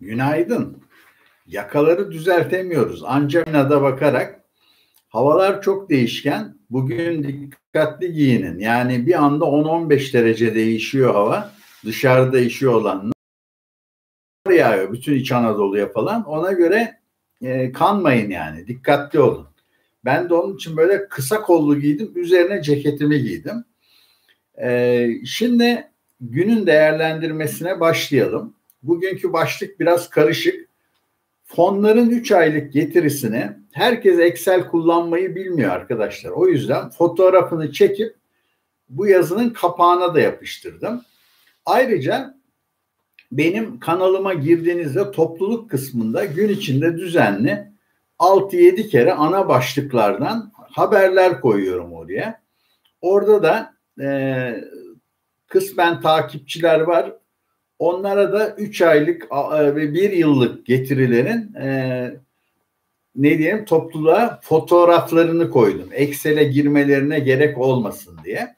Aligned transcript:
Günaydın. 0.00 0.82
Yakaları 1.46 2.12
düzeltemiyoruz. 2.12 3.02
Ancak 3.06 3.46
da 3.46 3.82
bakarak 3.82 4.40
havalar 5.08 5.62
çok 5.62 5.90
değişken. 5.90 6.58
Bugün 6.70 7.22
dikkatli 7.22 8.12
giyinin. 8.12 8.58
Yani 8.58 9.06
bir 9.06 9.22
anda 9.24 9.44
10-15 9.44 10.12
derece 10.12 10.54
değişiyor 10.54 11.14
hava. 11.14 11.52
Dışarıda 11.84 12.32
değişiyor 12.32 12.72
olanlar 12.72 13.12
yağıyor 14.50 14.92
bütün 14.92 15.14
İç 15.14 15.32
Anadolu'ya 15.32 15.92
falan. 15.92 16.24
Ona 16.24 16.52
göre 16.52 16.98
e, 17.42 17.72
kanmayın 17.72 18.30
yani. 18.30 18.66
Dikkatli 18.66 19.20
olun. 19.20 19.46
Ben 20.04 20.28
de 20.28 20.34
onun 20.34 20.56
için 20.56 20.76
böyle 20.76 21.08
kısa 21.08 21.42
kollu 21.42 21.80
giydim. 21.80 22.12
Üzerine 22.14 22.62
ceketimi 22.62 23.22
giydim. 23.22 23.64
E, 24.62 25.08
şimdi 25.26 25.90
günün 26.20 26.66
değerlendirmesine 26.66 27.80
başlayalım. 27.80 28.54
Bugünkü 28.82 29.32
başlık 29.32 29.80
biraz 29.80 30.10
karışık. 30.10 30.70
Fonların 31.44 32.10
3 32.10 32.32
aylık 32.32 32.72
getirisini 32.72 33.50
herkes 33.72 34.18
Excel 34.18 34.68
kullanmayı 34.68 35.34
bilmiyor 35.34 35.70
arkadaşlar. 35.70 36.30
O 36.30 36.48
yüzden 36.48 36.90
fotoğrafını 36.90 37.72
çekip 37.72 38.16
bu 38.88 39.06
yazının 39.06 39.50
kapağına 39.50 40.14
da 40.14 40.20
yapıştırdım. 40.20 41.02
Ayrıca 41.66 42.34
benim 43.32 43.80
kanalıma 43.80 44.34
girdiğinizde 44.34 45.10
topluluk 45.10 45.70
kısmında 45.70 46.24
gün 46.24 46.48
içinde 46.48 46.96
düzenli 46.96 47.70
6-7 48.18 48.88
kere 48.88 49.12
ana 49.12 49.48
başlıklardan 49.48 50.52
haberler 50.54 51.40
koyuyorum 51.40 51.92
oraya. 51.92 52.42
Orada 53.00 53.42
da 53.42 53.74
e, 54.04 54.64
kısmen 55.46 56.00
takipçiler 56.00 56.80
var. 56.80 57.12
Onlara 57.80 58.32
da 58.32 58.54
3 58.56 58.82
aylık 58.82 59.28
e, 59.32 59.76
ve 59.76 59.94
1 59.94 60.10
yıllık 60.10 60.66
getirilerin 60.66 61.54
e, 61.54 62.10
ne 63.16 63.38
diyeyim 63.38 63.64
topluluğa 63.64 64.40
fotoğraflarını 64.42 65.50
koydum. 65.50 65.88
Excel'e 65.92 66.44
girmelerine 66.44 67.20
gerek 67.20 67.58
olmasın 67.58 68.18
diye. 68.24 68.56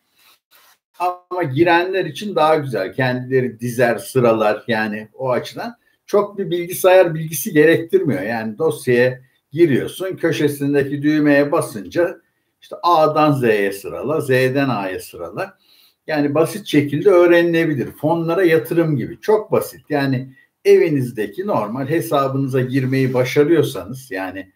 Ama 0.98 1.42
girenler 1.42 2.04
için 2.04 2.34
daha 2.34 2.56
güzel. 2.56 2.94
Kendileri 2.94 3.60
dizer, 3.60 3.98
sıralar 3.98 4.64
yani 4.68 5.08
o 5.14 5.30
açıdan. 5.30 5.76
Çok 6.06 6.38
bir 6.38 6.50
bilgisayar 6.50 7.14
bilgisi 7.14 7.52
gerektirmiyor. 7.52 8.22
Yani 8.22 8.58
dosyaya 8.58 9.20
giriyorsun, 9.52 10.16
köşesindeki 10.16 11.02
düğmeye 11.02 11.52
basınca 11.52 12.20
işte 12.60 12.76
A'dan 12.82 13.32
Z'ye 13.32 13.72
sırala, 13.72 14.20
Z'den 14.20 14.68
A'ya 14.68 15.00
sırala. 15.00 15.58
Yani 16.06 16.34
basit 16.34 16.66
şekilde 16.66 17.10
öğrenilebilir. 17.10 17.92
Fonlara 17.92 18.44
yatırım 18.44 18.96
gibi. 18.96 19.20
Çok 19.20 19.52
basit. 19.52 19.80
Yani 19.88 20.34
evinizdeki 20.64 21.46
normal 21.46 21.88
hesabınıza 21.88 22.60
girmeyi 22.60 23.14
başarıyorsanız 23.14 24.10
yani 24.10 24.52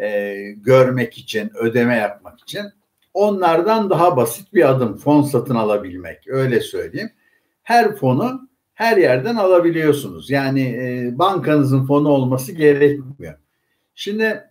e, 0.00 0.34
görmek 0.56 1.18
için, 1.18 1.50
ödeme 1.54 1.96
yapmak 1.96 2.40
için 2.40 2.62
onlardan 3.14 3.90
daha 3.90 4.16
basit 4.16 4.54
bir 4.54 4.68
adım 4.70 4.96
fon 4.96 5.22
satın 5.22 5.54
alabilmek. 5.54 6.28
Öyle 6.28 6.60
söyleyeyim. 6.60 7.10
Her 7.62 7.96
fonu 7.96 8.48
her 8.74 8.96
yerden 8.96 9.36
alabiliyorsunuz. 9.36 10.30
Yani 10.30 10.62
e, 10.62 11.18
bankanızın 11.18 11.86
fonu 11.86 12.08
olması 12.08 12.52
gerekmiyor. 12.52 13.34
Şimdi 13.94 14.44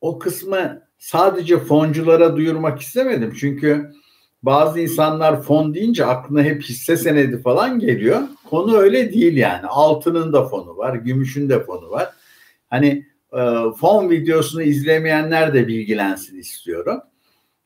o 0.00 0.18
kısmı 0.18 0.82
sadece 0.98 1.58
fonculara 1.58 2.36
duyurmak 2.36 2.80
istemedim. 2.80 3.34
Çünkü 3.40 3.90
bazı 4.42 4.80
insanlar 4.80 5.42
fon 5.42 5.74
deyince 5.74 6.06
aklına 6.06 6.42
hep 6.42 6.62
hisse 6.62 6.96
senedi 6.96 7.42
falan 7.42 7.78
geliyor. 7.78 8.20
Konu 8.50 8.76
öyle 8.76 9.12
değil 9.12 9.36
yani. 9.36 9.66
Altının 9.66 10.32
da 10.32 10.44
fonu 10.44 10.76
var, 10.76 10.94
gümüşün 10.94 11.48
de 11.48 11.64
fonu 11.64 11.90
var. 11.90 12.08
Hani 12.70 13.06
e, 13.32 13.40
fon 13.80 14.10
videosunu 14.10 14.62
izlemeyenler 14.62 15.54
de 15.54 15.68
bilgilensin 15.68 16.38
istiyorum. 16.38 17.00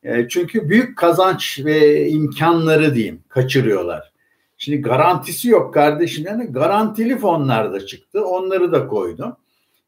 E, 0.03 0.27
çünkü 0.27 0.69
büyük 0.69 0.97
kazanç 0.97 1.61
ve 1.65 2.09
imkanları 2.09 2.95
diyeyim 2.95 3.23
kaçırıyorlar. 3.29 4.13
Şimdi 4.57 4.81
garantisi 4.81 5.49
yok 5.49 5.73
kardeşim. 5.73 6.25
Yani 6.25 6.45
garantili 6.45 7.17
fonlar 7.17 7.73
da 7.73 7.85
çıktı. 7.85 8.25
Onları 8.25 8.71
da 8.71 8.87
koydum. 8.87 9.35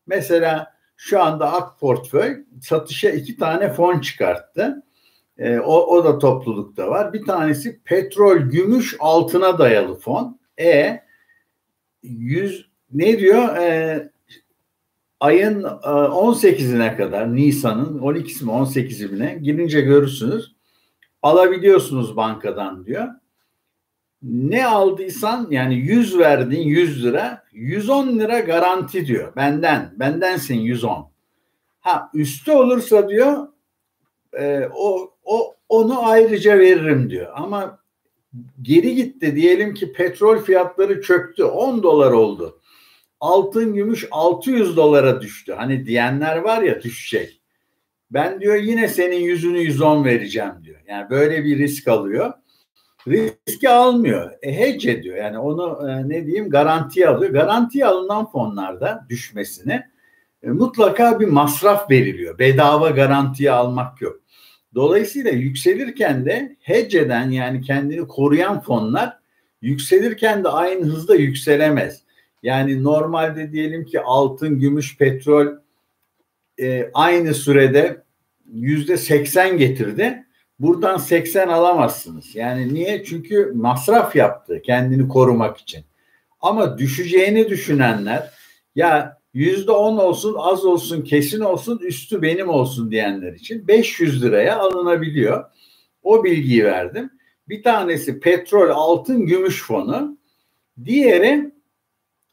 Mesela 0.07 0.73
şu 0.97 1.23
anda 1.23 1.53
Ak 1.53 1.79
Portföy 1.79 2.37
satışa 2.61 3.09
iki 3.09 3.37
tane 3.37 3.73
fon 3.73 3.99
çıkarttı. 3.99 4.83
E, 5.39 5.59
o, 5.59 5.95
o 5.95 6.03
da 6.03 6.19
toplulukta 6.19 6.89
var. 6.89 7.13
Bir 7.13 7.25
tanesi 7.25 7.79
petrol, 7.85 8.37
gümüş, 8.37 8.95
altına 8.99 9.59
dayalı 9.59 9.95
fon. 9.95 10.39
E 10.59 10.99
100 12.03 12.69
ne 12.93 13.19
diyor? 13.19 13.57
E, 13.57 14.09
ayın 15.19 15.63
18'ine 15.63 16.93
e, 16.93 16.97
kadar 16.97 17.35
Nisan'ın 17.35 17.99
12'si 17.99 18.45
mi 18.45 18.51
18'i 18.51 19.07
mi 19.07 19.39
girince 19.41 19.81
görürsünüz. 19.81 20.55
Alabiliyorsunuz 21.21 22.17
bankadan 22.17 22.85
diyor. 22.85 23.07
Ne 24.23 24.65
aldıysan 24.65 25.47
yani 25.49 25.75
100 25.75 26.19
verdin 26.19 26.61
100 26.61 27.03
lira 27.03 27.43
110 27.51 28.19
lira 28.19 28.39
garanti 28.39 29.07
diyor 29.07 29.35
benden 29.35 29.93
bendensin 29.95 30.55
110. 30.55 31.11
Ha 31.79 32.09
üstü 32.13 32.51
olursa 32.51 33.09
diyor 33.09 33.47
e, 34.33 34.69
o, 34.75 35.13
o 35.27 35.55
onu 35.69 36.07
ayrıca 36.07 36.59
veririm 36.59 37.09
diyor. 37.09 37.31
Ama 37.35 37.79
geri 38.61 38.95
gitti 38.95 39.35
diyelim 39.35 39.73
ki 39.73 39.93
petrol 39.93 40.39
fiyatları 40.39 41.01
çöktü 41.01 41.43
10 41.43 41.83
dolar 41.83 42.11
oldu. 42.11 42.61
Altın 43.19 43.73
gümüş 43.73 44.07
600 44.11 44.77
dolara 44.77 45.21
düştü. 45.21 45.53
Hani 45.53 45.85
diyenler 45.85 46.37
var 46.37 46.61
ya 46.61 46.81
düşecek. 46.81 47.41
Ben 48.11 48.41
diyor 48.41 48.55
yine 48.55 48.87
senin 48.87 49.19
yüzünü 49.19 49.59
110 49.59 50.05
vereceğim 50.05 50.53
diyor. 50.63 50.79
Yani 50.87 51.09
böyle 51.09 51.43
bir 51.43 51.57
risk 51.57 51.87
alıyor. 51.87 52.33
Riski 53.07 53.69
almıyor. 53.69 54.31
E, 54.41 54.57
hedge 54.57 54.91
ediyor. 54.91 55.17
Yani 55.17 55.39
onu 55.39 55.89
e, 55.89 56.09
ne 56.09 56.25
diyeyim 56.25 56.49
garantiye 56.49 57.07
alıyor. 57.07 57.33
Garantiye 57.33 57.85
alınan 57.85 58.31
fonlarda 58.31 59.05
düşmesine 59.09 59.89
e, 60.43 60.49
mutlaka 60.49 61.19
bir 61.19 61.27
masraf 61.27 61.91
veriliyor. 61.91 62.39
Bedava 62.39 62.89
garantiye 62.89 63.51
almak 63.51 64.01
yok. 64.01 64.21
Dolayısıyla 64.75 65.31
yükselirken 65.31 66.25
de 66.25 66.55
hedge 66.59 66.99
eden 66.99 67.29
yani 67.31 67.61
kendini 67.61 68.07
koruyan 68.07 68.61
fonlar 68.61 69.17
yükselirken 69.61 70.43
de 70.43 70.49
aynı 70.49 70.85
hızda 70.85 71.15
yükselemez. 71.15 72.01
Yani 72.43 72.83
normalde 72.83 73.51
diyelim 73.51 73.85
ki 73.85 74.01
altın, 74.01 74.59
gümüş, 74.59 74.97
petrol 74.97 75.47
e, 76.61 76.89
aynı 76.93 77.33
sürede 77.33 78.03
yüzde 78.53 78.97
seksen 78.97 79.57
getirdi. 79.57 80.23
Buradan 80.59 80.97
80 80.97 81.47
alamazsınız. 81.47 82.35
Yani 82.35 82.73
niye? 82.73 83.03
Çünkü 83.03 83.51
masraf 83.55 84.15
yaptı 84.15 84.61
kendini 84.61 85.07
korumak 85.07 85.57
için. 85.57 85.85
Ama 86.41 86.77
düşeceğini 86.77 87.49
düşünenler 87.49 88.33
ya 88.75 89.17
yüzde 89.37 89.71
on 89.71 89.97
olsun 89.97 90.35
az 90.37 90.65
olsun 90.65 91.01
kesin 91.01 91.39
olsun 91.39 91.77
üstü 91.77 92.21
benim 92.21 92.49
olsun 92.49 92.91
diyenler 92.91 93.33
için 93.33 93.67
500 93.67 94.23
liraya 94.23 94.59
alınabiliyor. 94.59 95.45
O 96.03 96.23
bilgiyi 96.23 96.65
verdim. 96.65 97.09
Bir 97.49 97.63
tanesi 97.63 98.19
petrol, 98.19 98.69
altın, 98.69 99.25
gümüş 99.25 99.63
fonu. 99.63 100.17
Diğeri 100.85 101.51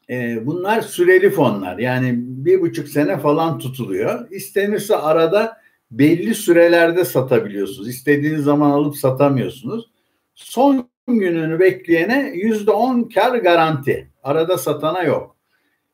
e, 0.09 0.45
bunlar 0.45 0.81
süreli 0.81 1.29
fonlar. 1.29 1.77
Yani 1.77 2.13
bir 2.17 2.61
buçuk 2.61 2.87
sene 2.87 3.17
falan 3.17 3.59
tutuluyor. 3.59 4.31
İstenirse 4.31 4.95
arada 4.95 5.57
belli 5.91 6.35
sürelerde 6.35 7.05
satabiliyorsunuz. 7.05 7.89
İstediğiniz 7.89 8.43
zaman 8.43 8.69
alıp 8.69 8.95
satamıyorsunuz. 8.95 9.91
Son 10.35 10.89
gününü 11.07 11.59
bekleyene 11.59 12.31
yüzde 12.35 12.71
on 12.71 13.03
kar 13.03 13.37
garanti. 13.37 14.09
Arada 14.23 14.57
satana 14.57 15.03
yok. 15.03 15.34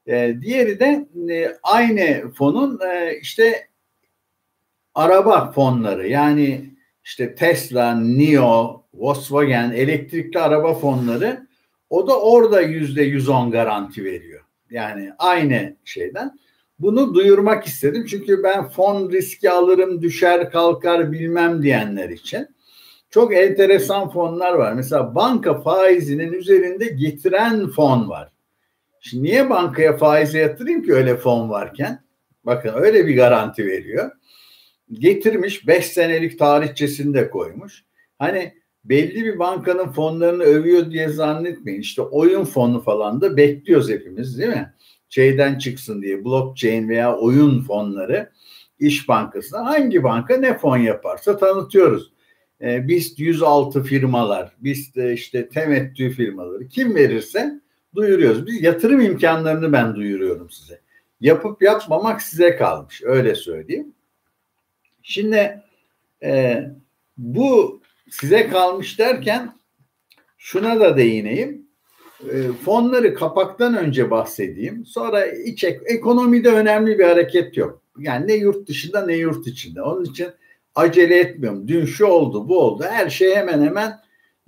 E, 0.07 0.35
diğeri 0.41 0.79
de 0.79 1.07
e, 1.33 1.57
aynı 1.63 2.31
fonun 2.31 2.79
e, 2.79 3.19
işte 3.21 3.67
araba 4.95 5.51
fonları 5.51 6.07
yani 6.07 6.71
işte 7.03 7.35
Tesla, 7.35 7.95
NIO, 7.95 8.83
Volkswagen 8.93 9.71
elektrikli 9.71 10.39
araba 10.39 10.73
fonları 10.73 11.47
o 11.89 12.07
da 12.07 12.19
orada 12.19 12.61
yüzde 12.61 13.03
110 13.03 13.51
garanti 13.51 14.05
veriyor. 14.05 14.41
Yani 14.69 15.11
aynı 15.17 15.75
şeyden. 15.85 16.39
Bunu 16.79 17.13
duyurmak 17.13 17.65
istedim 17.65 18.05
çünkü 18.09 18.43
ben 18.43 18.69
fon 18.69 19.11
riski 19.11 19.51
alırım 19.51 20.01
düşer 20.01 20.51
kalkar 20.51 21.11
bilmem 21.11 21.63
diyenler 21.63 22.09
için. 22.09 22.47
Çok 23.09 23.35
enteresan 23.35 24.09
fonlar 24.09 24.53
var. 24.53 24.73
Mesela 24.73 25.15
banka 25.15 25.61
faizinin 25.61 26.33
üzerinde 26.33 26.85
getiren 26.85 27.67
fon 27.67 28.09
var. 28.09 28.31
Şimdi 29.01 29.23
niye 29.23 29.49
bankaya 29.49 29.97
faize 29.97 30.39
yatırayım 30.39 30.83
ki 30.83 30.93
öyle 30.93 31.17
fon 31.17 31.49
varken? 31.49 32.03
Bakın 32.43 32.71
öyle 32.75 33.07
bir 33.07 33.15
garanti 33.15 33.65
veriyor. 33.65 34.11
Getirmiş 34.91 35.67
5 35.67 35.85
senelik 35.85 36.39
tarihçesini 36.39 37.13
de 37.13 37.29
koymuş. 37.29 37.83
Hani 38.19 38.53
belli 38.83 39.25
bir 39.25 39.39
bankanın 39.39 39.91
fonlarını 39.91 40.43
övüyor 40.43 40.91
diye 40.91 41.09
zannetmeyin. 41.09 41.81
İşte 41.81 42.01
oyun 42.01 42.43
fonu 42.43 42.81
falan 42.81 43.21
da 43.21 43.37
bekliyoruz 43.37 43.89
hepimiz 43.89 44.37
değil 44.39 44.49
mi? 44.49 44.73
şeyden 45.11 45.57
çıksın 45.57 46.01
diye 46.01 46.25
blockchain 46.25 46.89
veya 46.89 47.17
oyun 47.17 47.61
fonları 47.61 48.31
İş 48.79 49.09
Bankası'na 49.09 49.65
hangi 49.65 50.03
banka 50.03 50.37
ne 50.37 50.57
fon 50.57 50.77
yaparsa 50.77 51.37
tanıtıyoruz. 51.37 52.11
E, 52.61 52.87
BIST 52.87 53.19
106 53.19 53.83
firmalar, 53.83 54.55
BIST 54.59 54.97
işte 54.97 55.49
temettü 55.49 56.09
firmaları 56.09 56.67
kim 56.67 56.95
verirse 56.95 57.61
duyuruyoruz. 57.95 58.47
Biz 58.47 58.63
yatırım 58.63 59.01
imkanlarını 59.01 59.73
ben 59.73 59.95
duyuruyorum 59.95 60.49
size. 60.49 60.81
Yapıp 61.21 61.61
yapmamak 61.61 62.21
size 62.21 62.55
kalmış 62.55 63.01
öyle 63.03 63.35
söyleyeyim. 63.35 63.93
Şimdi 65.03 65.61
e, 66.23 66.63
bu 67.17 67.81
size 68.09 68.49
kalmış 68.49 68.99
derken 68.99 69.55
şuna 70.37 70.79
da 70.79 70.97
değineyim. 70.97 71.67
E, 72.29 72.51
fonları 72.65 73.13
kapaktan 73.13 73.77
önce 73.77 74.11
bahsedeyim. 74.11 74.85
Sonra 74.85 75.25
iç 75.25 75.63
ekonomide 75.63 76.49
önemli 76.49 76.99
bir 76.99 77.03
hareket 77.03 77.57
yok. 77.57 77.81
Yani 77.99 78.27
ne 78.27 78.33
yurt 78.33 78.67
dışında 78.67 79.05
ne 79.05 79.15
yurt 79.15 79.47
içinde. 79.47 79.81
Onun 79.81 80.05
için 80.05 80.27
acele 80.75 81.19
etmiyorum. 81.19 81.67
Dün 81.67 81.85
şu 81.85 82.05
oldu, 82.05 82.47
bu 82.47 82.59
oldu. 82.59 82.83
Her 82.89 83.09
şey 83.09 83.35
hemen 83.35 83.61
hemen 83.61 83.99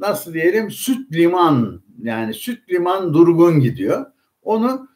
nasıl 0.03 0.33
diyelim 0.33 0.71
süt 0.71 1.11
liman 1.13 1.83
yani 2.03 2.33
süt 2.33 2.69
liman 2.69 3.13
durgun 3.13 3.59
gidiyor. 3.59 4.05
Onu 4.41 4.87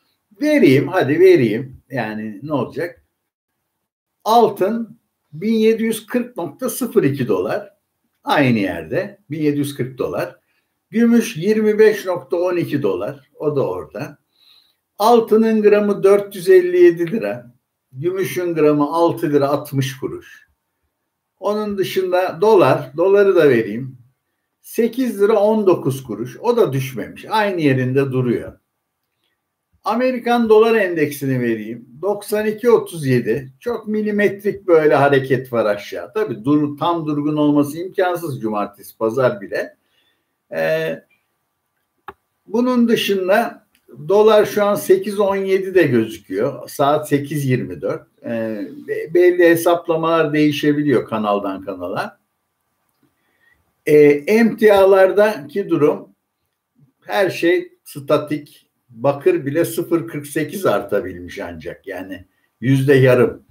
vereyim, 0.42 0.88
hadi 0.88 1.19
vereyim. 1.19 1.81
Yani 1.89 2.39
ne 2.44 2.54
olacak? 2.54 3.04
Altın 4.24 5.00
1740.02 5.33 7.27
dolar. 7.27 7.74
Aynı 8.24 8.59
yerde 8.59 9.19
1740 9.30 9.98
dolar. 9.98 10.39
Gümüş 10.89 11.38
25.12 11.38 12.81
dolar. 12.81 13.30
O 13.36 13.56
da 13.56 13.68
orada. 13.68 14.18
Altının 15.00 15.62
gramı 15.62 16.03
457 16.03 17.12
lira. 17.12 17.56
Gümüşün 17.92 18.56
gramı 18.56 18.95
6 18.95 19.33
lira 19.33 19.48
60 19.48 19.98
kuruş. 19.98 20.48
Onun 21.39 21.77
dışında 21.77 22.42
dolar, 22.42 22.92
doları 22.98 23.36
da 23.36 23.50
vereyim. 23.50 23.97
8 24.68 25.22
lira 25.22 25.40
19 25.40 26.04
kuruş. 26.04 26.38
O 26.38 26.58
da 26.58 26.74
düşmemiş. 26.74 27.25
Aynı 27.30 27.62
yerinde 27.62 28.12
duruyor. 28.12 28.54
Amerikan 29.84 30.50
dolar 30.50 30.75
endeksini 30.75 31.42
vereyim. 31.42 31.86
92.37. 32.02 33.50
Çok 33.60 33.88
milimetrik 33.88 34.68
böyle 34.68 34.96
hareket 34.96 35.54
var 35.54 35.66
aşağı. 35.66 36.14
Tabii 36.14 36.46
dur, 36.46 36.78
tam 36.78 37.08
durgun 37.08 37.38
olması 37.38 37.78
imkansız 37.78 38.42
cumartesi, 38.42 38.98
pazar 38.98 39.42
bile. 39.42 39.78
Ee, 40.52 41.04
bunun 42.48 42.88
dışında 42.88 43.68
dolar 44.08 44.46
şu 44.46 44.66
an 44.66 44.75
8.17'de 44.75 45.84
gözüküyor. 45.84 46.70
Saat 46.70 47.12
8.24. 47.12 48.02
Ee, 48.25 48.68
belli 49.13 49.44
hesaplamalar 49.44 50.34
değişebiliyor 50.34 51.06
kanaldan 51.06 51.66
kanala. 51.66 52.17
Ee, 53.88 53.95
emtialardaki 54.28 55.69
durum 55.69 56.16
her 57.06 57.30
şey 57.30 57.72
statik 57.84 58.69
bakır 58.89 59.45
bile 59.45 59.60
0.48 59.62 60.69
artabilmiş 60.69 61.39
ancak 61.39 61.88
yani 61.88 62.25
yüzde 62.62 62.94
yarım. 62.94 63.44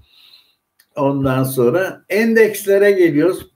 Ondan 0.96 1.44
sonra 1.44 2.04
endekslere 2.08 2.90
geliyoruz. 2.90 3.50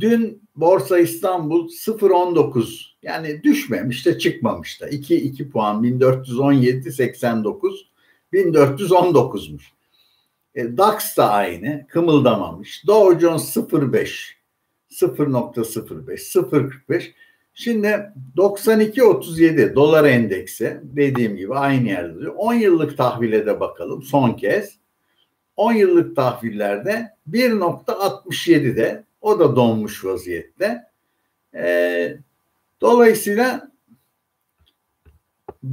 Dün 0.00 0.48
Borsa 0.56 0.98
İstanbul 0.98 1.68
0.19 1.68 2.84
yani 3.02 3.42
düşmemiş 3.42 4.06
de 4.06 4.18
çıkmamış 4.18 4.80
da 4.80 4.88
2, 4.88 5.16
2 5.16 5.50
puan 5.50 5.82
1417 5.82 6.92
89 6.92 7.90
1419'muş. 8.32 9.62
E, 10.54 10.76
DAX 10.76 11.16
da 11.16 11.30
aynı 11.30 11.86
kımıldamamış. 11.88 12.86
Dow 12.86 13.20
Jones 13.20 13.56
0.5 13.56 14.43
0.05 14.94 16.16
0.45 16.16 17.12
Şimdi 17.54 18.12
92.37 18.36 19.74
dolar 19.74 20.04
endeksi 20.04 20.80
dediğim 20.82 21.36
gibi 21.36 21.54
aynı 21.54 21.88
yerde 21.88 22.14
duruyor. 22.14 22.34
10 22.36 22.54
yıllık 22.54 22.96
tahvile 22.96 23.46
de 23.46 23.60
bakalım 23.60 24.02
son 24.02 24.32
kez. 24.32 24.78
10 25.56 25.72
yıllık 25.72 26.16
tahvillerde 26.16 27.10
1.67'de 27.30 29.04
o 29.20 29.38
da 29.38 29.56
donmuş 29.56 30.04
vaziyette. 30.04 30.82
Ee, 31.54 32.16
dolayısıyla 32.80 33.70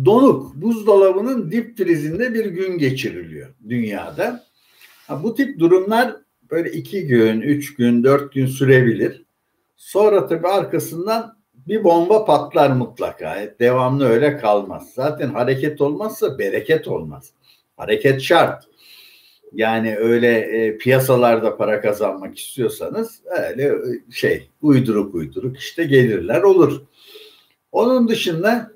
donuk 0.05 0.55
buzdolabının 0.55 1.51
dip 1.51 1.77
frizinde 1.77 2.33
bir 2.33 2.45
gün 2.45 2.77
geçiriliyor 2.77 3.49
dünyada. 3.69 4.43
Ha, 5.07 5.23
bu 5.23 5.35
tip 5.35 5.59
durumlar 5.59 6.15
böyle 6.51 6.71
iki 6.71 7.07
gün, 7.07 7.41
üç 7.41 7.75
gün, 7.75 8.03
dört 8.03 8.33
gün 8.33 8.45
sürebilir. 8.45 9.25
Sonra 9.75 10.27
tabii 10.27 10.47
arkasından 10.47 11.37
bir 11.67 11.83
bomba 11.83 12.25
patlar 12.25 12.69
mutlaka. 12.69 13.55
Devamlı 13.59 14.05
öyle 14.07 14.37
kalmaz. 14.37 14.91
Zaten 14.95 15.29
hareket 15.29 15.81
olmazsa 15.81 16.39
bereket 16.39 16.87
olmaz. 16.87 17.31
Hareket 17.77 18.21
şart. 18.21 18.63
Yani 19.53 19.97
öyle 19.97 20.37
e, 20.37 20.77
piyasalarda 20.77 21.57
para 21.57 21.81
kazanmak 21.81 22.37
istiyorsanız 22.37 23.21
öyle 23.49 23.63
e, 23.63 24.11
şey 24.11 24.49
uyduruk 24.61 25.15
uyduruk 25.15 25.57
işte 25.57 25.83
gelirler 25.83 26.41
olur. 26.41 26.81
Onun 27.71 28.07
dışında 28.07 28.71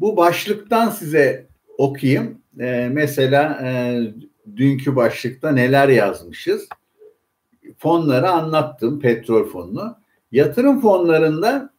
bu 0.00 0.16
başlıktan 0.16 0.90
size 0.90 1.46
okuyayım. 1.78 2.42
E, 2.60 2.88
mesela 2.92 3.60
e, 3.62 4.00
dünkü 4.56 4.96
başlıkta 4.96 5.50
neler 5.50 5.88
yazmışız? 5.88 6.68
Fonları 7.78 8.30
anlattım, 8.30 9.00
petrol 9.00 9.44
fonunu. 9.44 9.96
Yatırım 10.32 10.80
fonlarında 10.80 11.70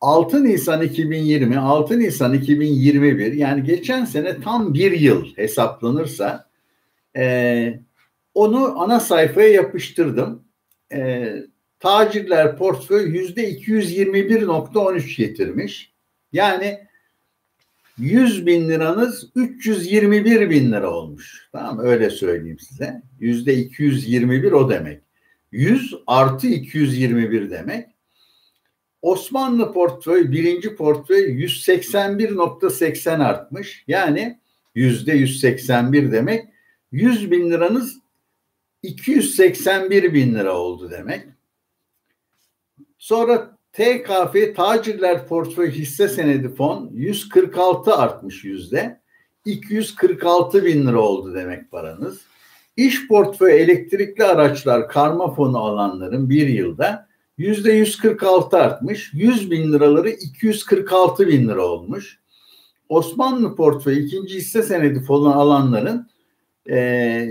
6 0.00 0.44
Nisan 0.44 0.82
2020, 0.82 1.58
6 1.58 1.98
Nisan 1.98 2.34
2021 2.34 3.32
yani 3.32 3.64
geçen 3.64 4.04
sene 4.04 4.40
tam 4.40 4.74
bir 4.74 4.92
yıl 4.92 5.24
hesaplanırsa 5.36 6.48
e, 7.16 7.80
onu 8.34 8.80
ana 8.80 9.00
sayfaya 9.00 9.48
yapıştırdım. 9.48 10.44
E, 10.92 11.32
tacirler 11.78 12.56
portföy 12.56 13.08
yüzde 13.08 13.52
221.13 13.52 15.16
getirmiş. 15.16 15.92
Yani 16.32 16.89
100 18.00 18.46
bin 18.46 18.68
liranız 18.68 19.30
321 19.34 20.50
bin 20.50 20.72
lira 20.72 20.90
olmuş. 20.90 21.48
Tamam 21.52 21.78
öyle 21.78 22.10
söyleyeyim 22.10 22.58
size. 22.58 23.02
Yüzde 23.20 23.54
221 23.54 24.52
o 24.52 24.70
demek. 24.70 25.02
100 25.52 25.94
artı 26.06 26.46
221 26.46 27.50
demek. 27.50 27.88
Osmanlı 29.02 29.72
portföy 29.72 30.32
birinci 30.32 30.76
portföy 30.76 31.44
181.80 31.44 33.24
artmış. 33.24 33.84
Yani 33.88 34.38
yüzde 34.74 35.12
181 35.12 36.12
demek. 36.12 36.48
100 36.92 37.30
bin 37.30 37.50
liranız 37.50 37.98
281 38.82 40.14
bin 40.14 40.34
lira 40.34 40.58
oldu 40.58 40.90
demek. 40.90 41.26
Sonra 42.98 43.58
TKF 43.72 44.56
Tacirler 44.56 45.26
Portföy 45.26 45.70
Hisse 45.70 46.08
Senedi 46.08 46.54
Fon 46.54 46.90
146 46.92 47.94
artmış 47.94 48.44
yüzde. 48.44 49.00
246 49.44 50.64
bin 50.64 50.86
lira 50.86 51.00
oldu 51.00 51.34
demek 51.34 51.70
paranız. 51.70 52.20
İş 52.76 53.08
portföy 53.08 53.62
elektrikli 53.62 54.24
araçlar 54.24 54.88
karma 54.88 55.34
fonu 55.34 55.58
alanların 55.58 56.30
bir 56.30 56.48
yılda 56.48 57.08
yüzde 57.38 57.72
146 57.72 58.56
artmış. 58.56 59.10
100 59.14 59.50
bin 59.50 59.72
liraları 59.72 60.10
246 60.10 61.28
bin 61.28 61.48
lira 61.48 61.66
olmuş. 61.66 62.20
Osmanlı 62.88 63.56
portföy 63.56 64.06
ikinci 64.06 64.36
hisse 64.36 64.62
senedi 64.62 65.00
fonu 65.00 65.40
alanların 65.40 66.10
e, 66.66 66.78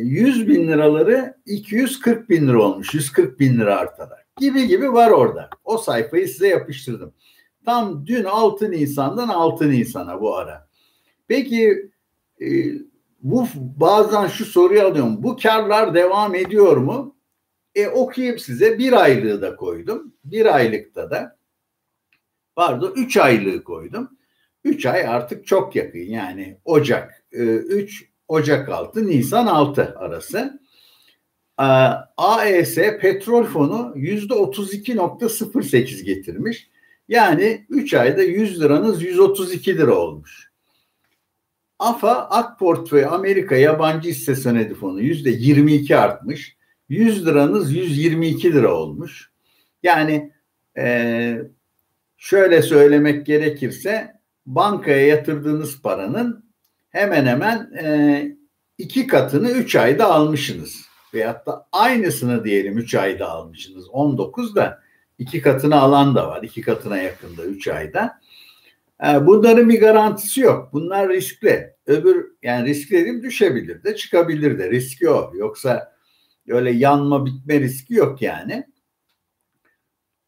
100 0.04 0.48
bin 0.48 0.68
liraları 0.68 1.34
240 1.46 2.30
bin 2.30 2.48
lira 2.48 2.62
olmuş. 2.62 2.94
140 2.94 3.40
bin 3.40 3.60
lira 3.60 3.76
artarak 3.76 4.19
gibi 4.40 4.68
gibi 4.68 4.94
var 4.94 5.12
orada. 5.12 5.50
O 5.64 5.78
sayfayı 5.78 6.28
size 6.28 6.48
yapıştırdım. 6.48 7.14
Tam 7.66 8.08
dün 8.08 8.24
6 8.24 8.72
Nisan'dan 8.72 9.28
6 9.28 9.70
Nisan'a 9.70 10.22
bu 10.22 10.36
ara. 10.36 10.70
Peki 11.28 11.92
e, 12.42 12.48
bu 13.22 13.48
bazen 13.56 14.28
şu 14.28 14.46
soruyu 14.46 14.82
alıyorum. 14.82 15.24
Bu 15.24 15.38
karlar 15.38 15.94
devam 15.94 16.36
ediyor 16.36 16.78
mu? 16.78 17.16
E 17.76 17.88
okuyayım 17.88 18.40
size. 18.40 18.80
Bir 18.80 18.94
aylığı 18.94 19.42
da 19.42 19.56
koydum. 19.56 20.14
Bir 20.24 20.56
aylıkta 20.56 21.12
da 21.12 21.38
pardon 22.56 22.94
üç 22.96 23.18
aylığı 23.18 23.64
koydum. 23.64 24.10
Üç 24.64 24.86
ay 24.86 25.08
artık 25.08 25.48
çok 25.48 25.76
yakın. 25.76 26.00
Yani 26.00 26.58
Ocak 26.66 27.26
e, 27.32 27.44
üç 27.56 28.10
Ocak 28.28 28.70
altı 28.70 29.08
Nisan 29.08 29.48
altı 29.48 29.96
arası. 29.98 30.60
AES 32.18 32.76
petrol 32.76 33.44
fonu 33.44 33.94
yüzde 33.96 34.34
32.08 34.34 36.04
getirmiş. 36.04 36.70
Yani 37.08 37.66
3 37.70 37.94
ayda 37.94 38.24
100 38.24 38.62
liranız 38.62 39.04
132 39.04 39.78
lira 39.78 39.96
olmuş. 39.96 40.50
AFA 41.80 42.30
Ak 42.30 42.60
Portföy 42.60 43.06
Amerika 43.06 43.56
Yabancı 43.56 44.10
Hisse 44.10 44.36
Senedi 44.36 44.74
Fonu 44.74 45.02
yüzde 45.02 45.30
22 45.30 45.98
artmış. 45.98 46.58
100 46.90 47.26
liranız 47.26 47.74
122 47.74 48.54
lira 48.54 48.74
olmuş. 48.74 49.32
Yani 49.84 50.32
e, 50.78 51.38
şöyle 52.18 52.62
söylemek 52.62 53.26
gerekirse 53.26 54.14
bankaya 54.46 55.08
yatırdığınız 55.08 55.82
paranın 55.82 56.46
hemen 56.90 57.26
hemen 57.26 57.72
e, 57.84 58.38
iki 58.78 59.08
katını 59.08 59.52
3 59.52 59.76
ayda 59.76 60.12
almışsınız. 60.14 60.89
Veyahut 61.14 61.46
da 61.46 61.68
aynısını 61.72 62.44
diyelim 62.44 62.78
3 62.78 62.96
ayda 62.96 63.30
almışsınız. 63.30 63.90
19 63.90 64.56
da 64.56 64.80
iki 65.18 65.42
katını 65.42 65.82
alan 65.82 66.16
da 66.16 66.28
var. 66.28 66.44
iki 66.44 66.62
katına 66.62 66.98
yakında 66.98 67.46
3 67.46 67.68
ayda. 67.68 68.20
E, 69.08 69.26
bunların 69.26 69.70
bir 69.70 69.80
garantisi 69.80 70.42
yok. 70.42 70.70
Bunlar 70.74 71.10
riskli. 71.10 71.74
Öbür 71.86 72.32
yani 72.44 72.70
riskli 72.70 72.96
dedim 72.96 73.24
düşebilir 73.24 73.84
de 73.84 73.96
çıkabilir 73.96 74.60
de 74.60 74.70
riski 74.70 75.10
o. 75.10 75.32
Yoksa 75.36 75.96
öyle 76.48 76.72
yanma 76.72 77.26
bitme 77.26 77.60
riski 77.60 77.94
yok 77.94 78.22
yani. 78.22 78.68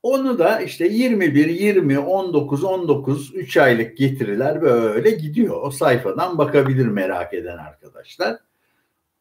Onu 0.03 0.39
da 0.39 0.59
işte 0.59 0.87
21, 0.87 1.45
20, 1.49 1.99
19, 1.99 2.63
19 2.63 3.35
3 3.35 3.57
aylık 3.57 3.97
getiriler 3.97 4.61
böyle 4.61 5.11
gidiyor. 5.11 5.61
O 5.61 5.71
sayfadan 5.71 6.37
bakabilir 6.37 6.85
merak 6.85 7.33
eden 7.33 7.57
arkadaşlar. 7.57 8.37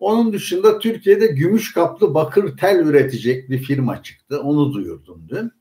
Onun 0.01 0.33
dışında 0.33 0.79
Türkiye'de 0.79 1.27
gümüş 1.27 1.75
kaplı 1.75 2.15
bakır 2.15 2.57
tel 2.57 2.79
üretecek 2.79 3.51
bir 3.51 3.59
firma 3.59 4.03
çıktı. 4.03 4.41
Onu 4.41 4.73
duyurdum 4.73 5.27
dün. 5.29 5.53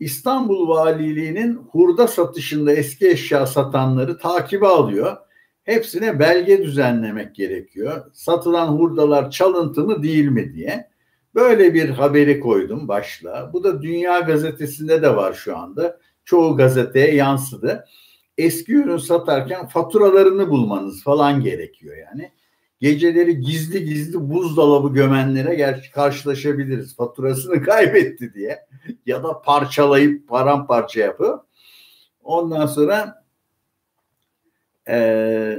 İstanbul 0.00 0.68
Valiliği'nin 0.68 1.54
hurda 1.54 2.08
satışında 2.08 2.72
eski 2.72 3.08
eşya 3.08 3.46
satanları 3.46 4.18
takibe 4.18 4.66
alıyor. 4.66 5.16
Hepsine 5.62 6.18
belge 6.18 6.62
düzenlemek 6.62 7.34
gerekiyor. 7.34 8.10
Satılan 8.12 8.66
hurdalar 8.66 9.30
çalıntı 9.30 9.84
mı 9.84 10.02
değil 10.02 10.28
mi 10.28 10.54
diye. 10.54 10.90
Böyle 11.34 11.74
bir 11.74 11.88
haberi 11.88 12.40
koydum 12.40 12.88
başla. 12.88 13.50
Bu 13.52 13.64
da 13.64 13.82
Dünya 13.82 14.20
Gazetesi'nde 14.20 15.02
de 15.02 15.16
var 15.16 15.32
şu 15.32 15.56
anda. 15.56 16.00
Çoğu 16.24 16.56
gazeteye 16.56 17.14
yansıdı. 17.14 17.84
Eski 18.38 18.72
ürün 18.74 18.96
satarken 18.96 19.66
faturalarını 19.66 20.50
bulmanız 20.50 21.02
falan 21.02 21.40
gerekiyor 21.40 21.96
yani. 21.96 22.30
Geceleri 22.84 23.40
gizli 23.40 23.84
gizli 23.84 24.30
buzdolabı 24.30 24.94
gömenlere 24.94 25.54
gerçi 25.54 25.90
karşılaşabiliriz. 25.90 26.96
Faturasını 26.96 27.62
kaybetti 27.62 28.34
diye. 28.34 28.66
Ya 29.06 29.22
da 29.22 29.42
parçalayıp 29.42 30.28
paramparça 30.28 31.00
yapıyor. 31.00 31.40
Ondan 32.22 32.66
sonra 32.66 33.24
e, 34.88 35.58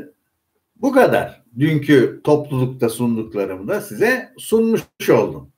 bu 0.75 0.91
kadar. 0.91 1.44
Dünkü 1.60 2.22
toplulukta 2.24 2.89
sunduklarımda 2.89 3.82
size 3.82 4.34
sunmuş 4.38 5.10
oldum. 5.10 5.50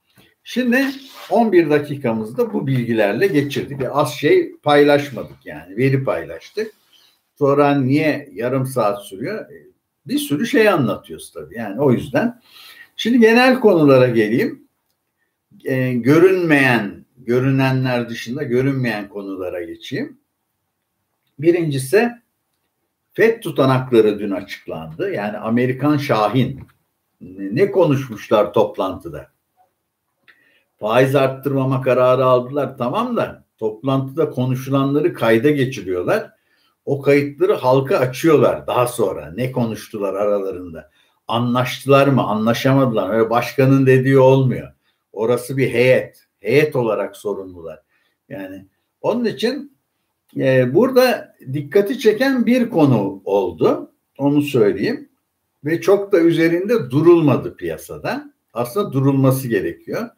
Şimdi 0.44 0.86
11 1.30 1.70
dakikamızda 1.70 2.54
bu 2.54 2.68
bilgilerle 2.68 3.28
geçirdik. 3.28 3.82
Az 3.92 4.14
şey 4.14 4.56
paylaşmadık 4.56 5.46
yani 5.46 5.78
veri 5.78 6.04
paylaştık. 6.04 6.72
Sonra 7.36 7.76
niye 7.76 8.30
yarım 8.34 8.66
saat 8.66 9.04
sürüyor? 9.04 9.46
E, 10.08 10.10
bir 10.10 10.20
sürü 10.20 10.48
şey 10.48 10.70
anlatıyoruz 10.70 11.32
tabii 11.32 11.58
yani 11.58 11.82
o 11.82 11.92
yüzden. 11.92 12.42
Şimdi 12.96 13.20
genel 13.20 13.60
konulara 13.60 14.08
geleyim. 14.08 14.68
Ee, 15.66 15.94
görünmeyen, 15.94 17.06
görünenler 17.18 18.10
dışında 18.10 18.44
görünmeyen 18.44 19.10
konulara 19.10 19.64
geçeyim. 19.64 20.18
Birincisi 21.40 22.12
FED 23.14 23.42
tutanakları 23.42 24.20
dün 24.20 24.32
açıklandı. 24.32 25.14
Yani 25.14 25.38
Amerikan 25.38 25.98
Şahin. 25.98 26.60
Ne 27.22 27.72
konuşmuşlar 27.72 28.54
toplantıda? 28.54 29.32
Faiz 30.80 31.16
arttırmama 31.16 31.82
kararı 31.82 32.26
aldılar 32.26 32.78
tamam 32.78 33.18
da 33.18 33.46
toplantıda 33.58 34.30
konuşulanları 34.30 35.14
kayda 35.14 35.50
geçiriyorlar. 35.50 36.37
O 36.88 37.02
kayıtları 37.02 37.54
halka 37.54 37.98
açıyorlar 37.98 38.68
daha 38.68 38.88
sonra. 38.88 39.32
Ne 39.36 39.52
konuştular 39.52 40.14
aralarında? 40.14 40.90
Anlaştılar 41.28 42.08
mı? 42.08 42.24
Anlaşamadılar. 42.24 43.10
Öyle 43.10 43.30
başkanın 43.30 43.86
dediği 43.86 44.20
olmuyor. 44.20 44.74
Orası 45.14 45.58
bir 45.58 45.74
heyet. 45.74 46.28
Heyet 46.40 46.76
olarak 46.76 47.18
sorumlular. 47.18 47.80
Yani 48.30 48.66
onun 49.02 49.26
için 49.26 49.78
e, 50.38 50.76
burada 50.76 51.36
dikkati 51.54 52.00
çeken 52.00 52.46
bir 52.46 52.70
konu 52.70 53.22
oldu. 53.26 53.92
Onu 54.18 54.42
söyleyeyim. 54.42 55.10
Ve 55.66 55.82
çok 55.82 56.12
da 56.12 56.20
üzerinde 56.20 56.92
durulmadı 56.92 57.56
piyasada. 57.56 58.34
Aslında 58.54 58.94
durulması 58.94 59.48
gerekiyor. 59.48 60.10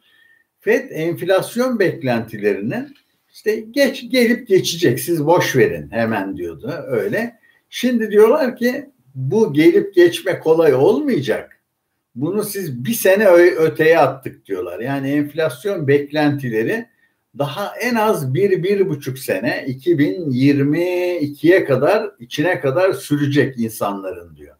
FED 0.60 0.90
enflasyon 0.90 1.78
beklentilerini 1.78 2.88
işte 3.32 3.60
geç 3.70 4.10
gelip 4.10 4.48
geçecek 4.48 5.00
siz 5.00 5.26
boş 5.26 5.56
verin 5.56 5.90
hemen 5.90 6.36
diyordu 6.36 6.74
öyle. 6.86 7.38
Şimdi 7.70 8.10
diyorlar 8.10 8.56
ki 8.56 8.90
bu 9.14 9.52
gelip 9.52 9.94
geçme 9.94 10.38
kolay 10.38 10.74
olmayacak. 10.74 11.60
Bunu 12.14 12.44
siz 12.44 12.84
bir 12.84 12.92
sene 12.92 13.28
öteye 13.28 13.98
attık 13.98 14.46
diyorlar. 14.46 14.80
Yani 14.80 15.10
enflasyon 15.10 15.88
beklentileri 15.88 16.86
daha 17.38 17.76
en 17.76 17.94
az 17.94 18.34
bir, 18.34 18.62
bir 18.62 18.88
buçuk 18.88 19.18
sene 19.18 19.64
2022'ye 19.68 21.64
kadar 21.64 22.10
içine 22.18 22.60
kadar 22.60 22.92
sürecek 22.92 23.58
insanların 23.58 24.36
diyor. 24.36 24.56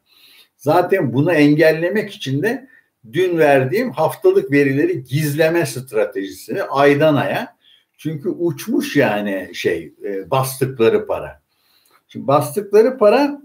Zaten 0.57 1.12
bunu 1.12 1.33
engellemek 1.33 2.11
için 2.11 2.43
de 2.43 2.69
dün 3.12 3.39
verdiğim 3.39 3.91
haftalık 3.91 4.53
verileri 4.53 5.05
gizleme 5.05 5.67
stratejisini 5.67 6.62
aydan 6.62 7.17
aya 7.17 7.57
çünkü 8.00 8.28
uçmuş 8.28 8.97
yani 8.97 9.50
şey 9.54 9.95
e, 10.04 10.30
bastıkları 10.30 11.07
para. 11.07 11.42
Şimdi 12.09 12.26
bastıkları 12.26 12.99
para 12.99 13.42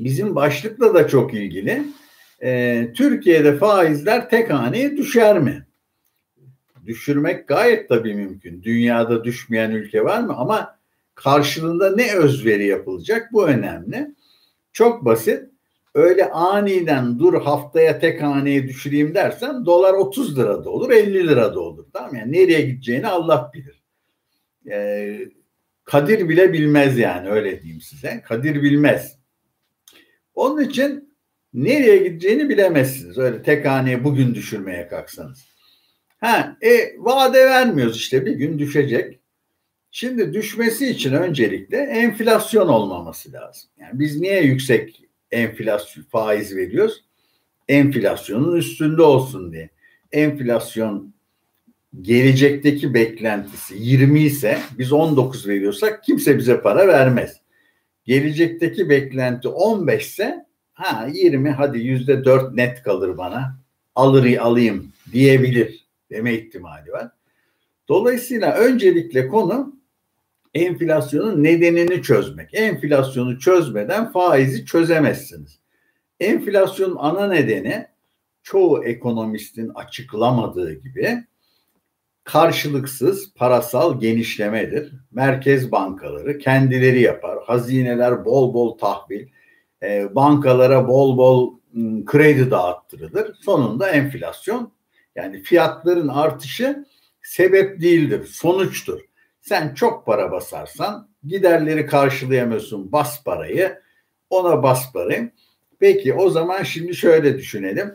bizim 0.00 0.34
başlıkla 0.34 0.94
da 0.94 1.08
çok 1.08 1.34
ilgili. 1.34 1.82
E, 2.42 2.92
Türkiye'de 2.96 3.56
faizler 3.56 4.30
tek 4.30 4.50
haneye 4.50 4.96
düşer 4.96 5.38
mi? 5.38 5.66
Düşürmek 6.86 7.48
gayet 7.48 7.88
tabii 7.88 8.14
mümkün. 8.14 8.62
Dünyada 8.62 9.24
düşmeyen 9.24 9.70
ülke 9.70 10.04
var 10.04 10.20
mı? 10.20 10.34
Ama 10.36 10.78
karşılığında 11.14 11.96
ne 11.96 12.14
özveri 12.14 12.66
yapılacak? 12.66 13.32
Bu 13.32 13.46
önemli. 13.46 14.14
Çok 14.72 15.04
basit 15.04 15.53
öyle 15.94 16.30
aniden 16.30 17.18
dur 17.18 17.42
haftaya 17.42 17.98
tek 17.98 18.22
haneye 18.22 18.68
düşüreyim 18.68 19.14
dersen 19.14 19.66
dolar 19.66 19.94
30 19.94 20.38
lira 20.38 20.64
da 20.64 20.70
olur 20.70 20.90
50 20.90 21.28
lira 21.28 21.54
da 21.54 21.60
olur. 21.60 21.86
Tamam 21.92 22.14
yani 22.14 22.32
nereye 22.32 22.60
gideceğini 22.60 23.06
Allah 23.06 23.50
bilir. 23.54 23.82
Ee, 24.70 25.18
Kadir 25.84 26.28
bile 26.28 26.52
bilmez 26.52 26.98
yani 26.98 27.28
öyle 27.28 27.62
diyeyim 27.62 27.80
size. 27.80 28.22
Kadir 28.24 28.62
bilmez. 28.62 29.18
Onun 30.34 30.62
için 30.62 31.14
nereye 31.54 31.96
gideceğini 31.96 32.48
bilemezsiniz. 32.48 33.18
Öyle 33.18 33.42
tek 33.42 33.66
haneye 33.66 34.04
bugün 34.04 34.34
düşürmeye 34.34 34.88
kalksanız. 34.88 35.46
Ha, 36.20 36.56
e, 36.62 36.70
vade 36.98 37.46
vermiyoruz 37.46 37.96
işte 37.96 38.26
bir 38.26 38.32
gün 38.32 38.58
düşecek. 38.58 39.20
Şimdi 39.90 40.32
düşmesi 40.32 40.86
için 40.86 41.12
öncelikle 41.12 41.76
enflasyon 41.76 42.68
olmaması 42.68 43.32
lazım. 43.32 43.70
Yani 43.76 44.00
biz 44.00 44.20
niye 44.20 44.42
yüksek 44.42 45.03
enflasyon 45.34 46.04
faiz 46.04 46.56
veriyoruz. 46.56 47.04
Enflasyonun 47.68 48.56
üstünde 48.56 49.02
olsun 49.02 49.52
diye. 49.52 49.70
Enflasyon 50.12 51.14
gelecekteki 52.02 52.94
beklentisi 52.94 53.74
20 53.78 54.20
ise 54.20 54.58
biz 54.78 54.92
19 54.92 55.48
veriyorsak 55.48 56.04
kimse 56.04 56.38
bize 56.38 56.60
para 56.60 56.88
vermez. 56.88 57.40
Gelecekteki 58.04 58.88
beklenti 58.88 59.48
15 59.48 60.06
ise 60.06 60.46
ha 60.72 61.06
20 61.12 61.50
hadi 61.50 61.78
yüzde 61.78 62.24
4 62.24 62.54
net 62.54 62.82
kalır 62.82 63.18
bana 63.18 63.58
alır 63.94 64.36
alayım 64.36 64.92
diyebilir 65.12 65.86
deme 66.10 66.34
ihtimali 66.34 66.92
var. 66.92 67.10
Dolayısıyla 67.88 68.54
öncelikle 68.54 69.28
konu 69.28 69.76
enflasyonun 70.54 71.44
nedenini 71.44 72.02
çözmek. 72.02 72.54
Enflasyonu 72.54 73.38
çözmeden 73.38 74.12
faizi 74.12 74.66
çözemezsiniz. 74.66 75.58
Enflasyonun 76.20 76.96
ana 76.98 77.28
nedeni 77.28 77.86
çoğu 78.42 78.84
ekonomistin 78.84 79.68
açıklamadığı 79.74 80.72
gibi 80.72 81.24
karşılıksız 82.24 83.34
parasal 83.34 84.00
genişlemedir. 84.00 84.92
Merkez 85.10 85.72
bankaları 85.72 86.38
kendileri 86.38 87.00
yapar. 87.00 87.38
Hazineler 87.44 88.24
bol 88.24 88.54
bol 88.54 88.78
tahvil, 88.78 89.26
e, 89.82 90.14
bankalara 90.14 90.88
bol 90.88 91.18
bol 91.18 91.54
kredi 92.06 92.50
dağıttırılır. 92.50 93.34
Sonunda 93.40 93.90
enflasyon 93.90 94.72
yani 95.16 95.42
fiyatların 95.42 96.08
artışı 96.08 96.84
sebep 97.22 97.80
değildir, 97.80 98.26
sonuçtur. 98.26 99.00
Sen 99.44 99.74
çok 99.74 100.06
para 100.06 100.32
basarsan 100.32 101.08
giderleri 101.24 101.86
karşılayamıyorsun 101.86 102.92
bas 102.92 103.24
parayı 103.24 103.80
Ona 104.30 104.62
bas 104.62 104.92
parayı. 104.92 105.30
Peki 105.78 106.14
o 106.14 106.30
zaman 106.30 106.62
şimdi 106.62 106.96
şöyle 106.96 107.38
düşünelim. 107.38 107.94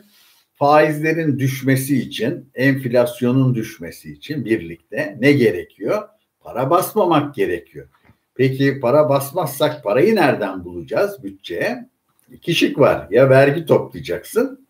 Faizlerin 0.54 1.38
düşmesi 1.38 1.98
için, 1.98 2.50
enflasyonun 2.54 3.54
düşmesi 3.54 4.12
için 4.12 4.44
birlikte 4.44 5.16
ne 5.20 5.32
gerekiyor? 5.32 6.08
Para 6.40 6.70
basmamak 6.70 7.34
gerekiyor. 7.34 7.88
Peki 8.34 8.80
para 8.80 9.08
basmazsak 9.08 9.84
parayı 9.84 10.16
nereden 10.16 10.64
bulacağız 10.64 11.24
bütçeye? 11.24 11.88
İki 12.30 12.54
şık 12.54 12.78
var. 12.78 13.06
Ya 13.10 13.30
vergi 13.30 13.66
toplayacaksın, 13.66 14.66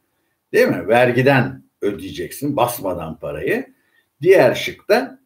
değil 0.53 0.69
mi? 0.69 0.89
Vergiden 0.89 1.65
ödeyeceksin 1.81 2.57
basmadan 2.57 3.19
parayı. 3.19 3.67
Diğer 4.23 4.55
şık 4.55 4.89
da 4.89 5.20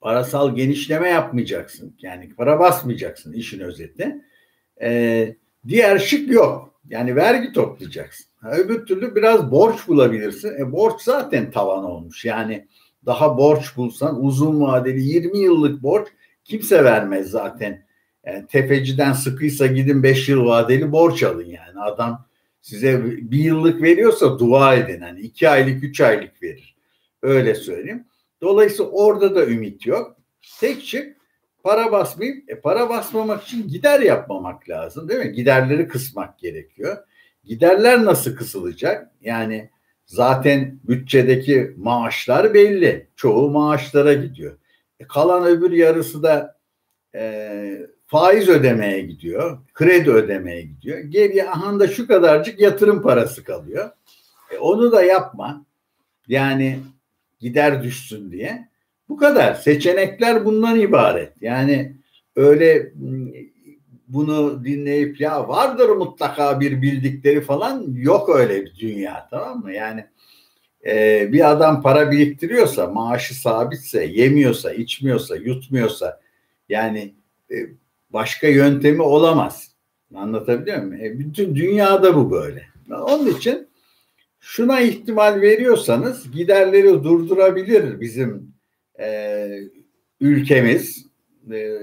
parasal 0.00 0.56
genişleme 0.56 1.08
yapmayacaksın. 1.08 1.96
Yani 2.02 2.34
para 2.34 2.60
basmayacaksın 2.60 3.32
işin 3.32 3.60
özeti. 3.60 4.16
Ee, 4.82 5.36
diğer 5.68 5.98
şık 5.98 6.30
yok. 6.30 6.80
Yani 6.88 7.16
vergi 7.16 7.52
toplayacaksın. 7.52 8.26
Öbür 8.42 8.86
türlü 8.86 9.14
biraz 9.14 9.50
borç 9.50 9.88
bulabilirsin. 9.88 10.60
E, 10.60 10.72
borç 10.72 11.00
zaten 11.02 11.50
tavan 11.50 11.84
olmuş. 11.84 12.24
Yani 12.24 12.66
daha 13.06 13.38
borç 13.38 13.76
bulsan 13.76 14.24
uzun 14.24 14.60
vadeli 14.60 15.02
20 15.02 15.38
yıllık 15.38 15.82
borç 15.82 16.08
kimse 16.44 16.84
vermez 16.84 17.30
zaten. 17.30 17.84
Yani 18.26 18.46
tefeciden 18.46 19.12
sıkıysa 19.12 19.66
gidin 19.66 20.02
5 20.02 20.28
yıl 20.28 20.44
vadeli 20.44 20.92
borç 20.92 21.22
alın 21.22 21.44
yani. 21.44 21.80
Adam 21.80 22.26
size 22.60 23.04
bir 23.04 23.38
yıllık 23.38 23.82
veriyorsa 23.82 24.38
dua 24.38 24.74
edin. 24.74 25.00
Hani 25.00 25.20
2 25.20 25.48
aylık 25.48 25.84
3 25.84 26.00
aylık 26.00 26.42
verir. 26.42 26.76
Öyle 27.22 27.54
söyleyeyim. 27.54 28.04
Dolayısıyla 28.42 28.90
orada 28.90 29.34
da 29.34 29.46
ümit 29.46 29.86
yok. 29.86 30.16
Tek 30.60 30.84
şık 30.84 31.16
para 31.62 31.92
basmayıp 31.92 32.50
e, 32.50 32.60
para 32.60 32.88
basmamak 32.88 33.42
için 33.42 33.68
gider 33.68 34.00
yapmamak 34.00 34.68
lazım 34.68 35.08
değil 35.08 35.20
mi? 35.20 35.32
Giderleri 35.32 35.88
kısmak 35.88 36.38
gerekiyor. 36.38 36.96
Giderler 37.44 38.04
nasıl 38.04 38.36
kısılacak? 38.36 39.10
Yani 39.20 39.70
zaten 40.06 40.80
bütçedeki 40.88 41.74
maaşlar 41.76 42.54
belli. 42.54 43.08
Çoğu 43.16 43.50
maaşlara 43.50 44.12
gidiyor. 44.12 44.58
E, 45.00 45.06
kalan 45.06 45.44
öbür 45.44 45.70
yarısı 45.70 46.22
da 46.22 46.58
e, 47.14 47.86
faiz 48.06 48.48
ödemeye 48.48 49.00
gidiyor. 49.00 49.58
Kredi 49.74 50.10
ödemeye 50.10 50.62
gidiyor. 50.62 50.98
Geriye 50.98 51.50
aha 51.50 51.80
da 51.80 51.88
şu 51.88 52.06
kadarcık 52.06 52.60
yatırım 52.60 53.02
parası 53.02 53.44
kalıyor. 53.44 53.90
E, 54.50 54.58
onu 54.58 54.92
da 54.92 55.02
yapma. 55.02 55.64
Yani 56.28 56.78
gider 57.40 57.82
düşsün 57.82 58.30
diye. 58.30 58.68
Bu 59.08 59.16
kadar. 59.16 59.54
Seçenekler 59.54 60.44
bundan 60.44 60.80
ibaret. 60.80 61.32
Yani 61.42 61.96
öyle 62.36 62.92
bunu 64.08 64.64
dinleyip 64.64 65.20
ya 65.20 65.48
vardır 65.48 65.88
mutlaka 65.88 66.60
bir 66.60 66.82
bildikleri 66.82 67.40
falan 67.40 67.86
yok 67.94 68.28
öyle 68.36 68.64
bir 68.64 68.74
dünya 68.74 69.28
tamam 69.30 69.60
mı? 69.60 69.72
Yani 69.72 70.04
e, 70.86 71.28
bir 71.32 71.50
adam 71.50 71.82
para 71.82 72.10
biriktiriyorsa 72.10 72.86
maaşı 72.86 73.34
sabitse 73.40 74.04
yemiyorsa 74.04 74.72
içmiyorsa 74.72 75.36
yutmuyorsa 75.36 76.20
yani 76.68 77.14
e, 77.50 77.56
başka 78.10 78.48
yöntemi 78.48 79.02
olamaz. 79.02 79.68
Anlatabiliyor 80.14 80.82
muyum? 80.82 81.04
E, 81.04 81.18
bütün 81.18 81.54
dünyada 81.54 82.16
bu 82.16 82.30
böyle. 82.30 82.62
Onun 82.90 83.26
için 83.26 83.67
şuna 84.40 84.80
ihtimal 84.80 85.40
veriyorsanız 85.40 86.32
giderleri 86.32 87.04
durdurabilir 87.04 88.00
bizim 88.00 88.52
e, 89.00 89.48
ülkemiz. 90.20 91.06
E, 91.52 91.78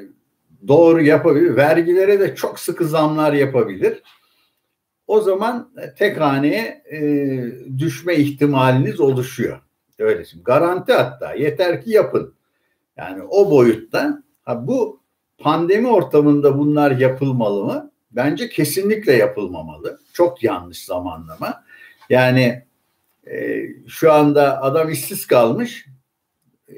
doğru 0.67 1.01
yapabilir. 1.01 1.55
Vergilere 1.55 2.19
de 2.19 2.35
çok 2.35 2.59
sıkı 2.59 2.87
zamlar 2.87 3.33
yapabilir. 3.33 4.03
O 5.07 5.21
zaman 5.21 5.73
tek 5.97 6.21
haneye 6.21 6.83
e, 6.91 6.99
düşme 7.77 8.15
ihtimaliniz 8.15 8.99
oluşuyor. 8.99 9.59
Öyle 9.99 10.23
Garanti 10.45 10.93
hatta. 10.93 11.33
Yeter 11.33 11.81
ki 11.81 11.91
yapın. 11.91 12.33
Yani 12.97 13.23
o 13.23 13.51
boyutta 13.51 14.23
ha 14.41 14.67
bu 14.67 15.01
pandemi 15.37 15.87
ortamında 15.87 16.57
bunlar 16.57 16.91
yapılmalı 16.91 17.63
mı? 17.65 17.91
Bence 18.11 18.49
kesinlikle 18.49 19.13
yapılmamalı. 19.13 19.99
Çok 20.13 20.43
yanlış 20.43 20.85
zamanlama. 20.85 21.63
Yani 22.09 22.65
e, 23.27 23.63
şu 23.87 24.13
anda 24.13 24.61
adam 24.61 24.89
işsiz 24.89 25.27
kalmış. 25.27 25.85
E, 26.69 26.73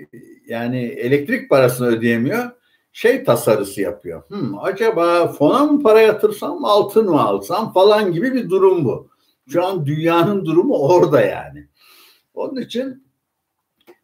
yani 0.48 0.80
elektrik 0.86 1.50
parasını 1.50 1.88
ödeyemiyor 1.88 2.52
şey 2.98 3.24
tasarısı 3.24 3.82
yapıyor. 3.82 4.24
Hmm, 4.30 4.60
acaba 4.60 5.28
fona 5.28 5.66
mı 5.66 5.84
para 5.84 6.02
yatırsam 6.02 6.66
altın 6.66 7.10
mı 7.10 7.22
alsam 7.22 7.74
falan 7.74 8.12
gibi 8.12 8.34
bir 8.34 8.50
durum 8.50 8.86
bu. 8.86 9.10
Şu 9.50 9.66
an 9.66 9.86
dünyanın 9.86 10.46
durumu 10.46 10.78
orada 10.78 11.22
yani. 11.22 11.68
Onun 12.34 12.62
için 12.62 13.08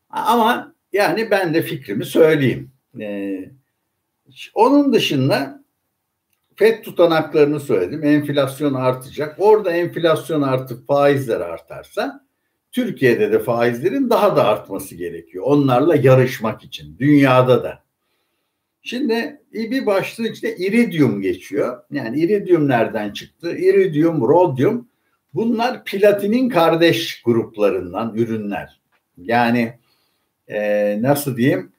ama 0.09 0.73
yani 0.93 1.31
ben 1.31 1.53
de 1.53 1.61
fikrimi 1.61 2.05
söyleyeyim. 2.05 2.71
Ee, 2.99 3.51
onun 4.53 4.93
dışında 4.93 5.62
FED 6.63 6.83
tutanaklarını 6.83 7.59
söyledim. 7.59 8.03
Enflasyon 8.03 8.73
artacak. 8.73 9.35
Orada 9.37 9.71
enflasyon 9.71 10.41
artıp 10.41 10.87
faizler 10.87 11.41
artarsa 11.41 12.25
Türkiye'de 12.71 13.31
de 13.31 13.39
faizlerin 13.39 14.09
daha 14.09 14.35
da 14.35 14.45
artması 14.45 14.95
gerekiyor. 14.95 15.43
Onlarla 15.47 15.95
yarışmak 15.95 16.63
için. 16.63 16.97
Dünyada 16.99 17.63
da. 17.63 17.83
Şimdi 18.81 19.41
bir 19.53 19.85
başlık 19.85 20.35
işte 20.35 20.55
iridium 20.57 21.21
geçiyor. 21.21 21.83
Yani 21.91 22.19
iridium 22.19 22.67
nereden 22.67 23.11
çıktı? 23.11 23.57
İridium, 23.57 24.21
rodyum 24.21 24.87
bunlar 25.33 25.83
platinin 25.83 26.49
kardeş 26.49 27.21
gruplarından 27.21 28.15
ürünler. 28.15 28.81
Yani 29.17 29.73
e, 30.47 30.97
nasıl 31.01 31.37
diyeyim 31.37 31.71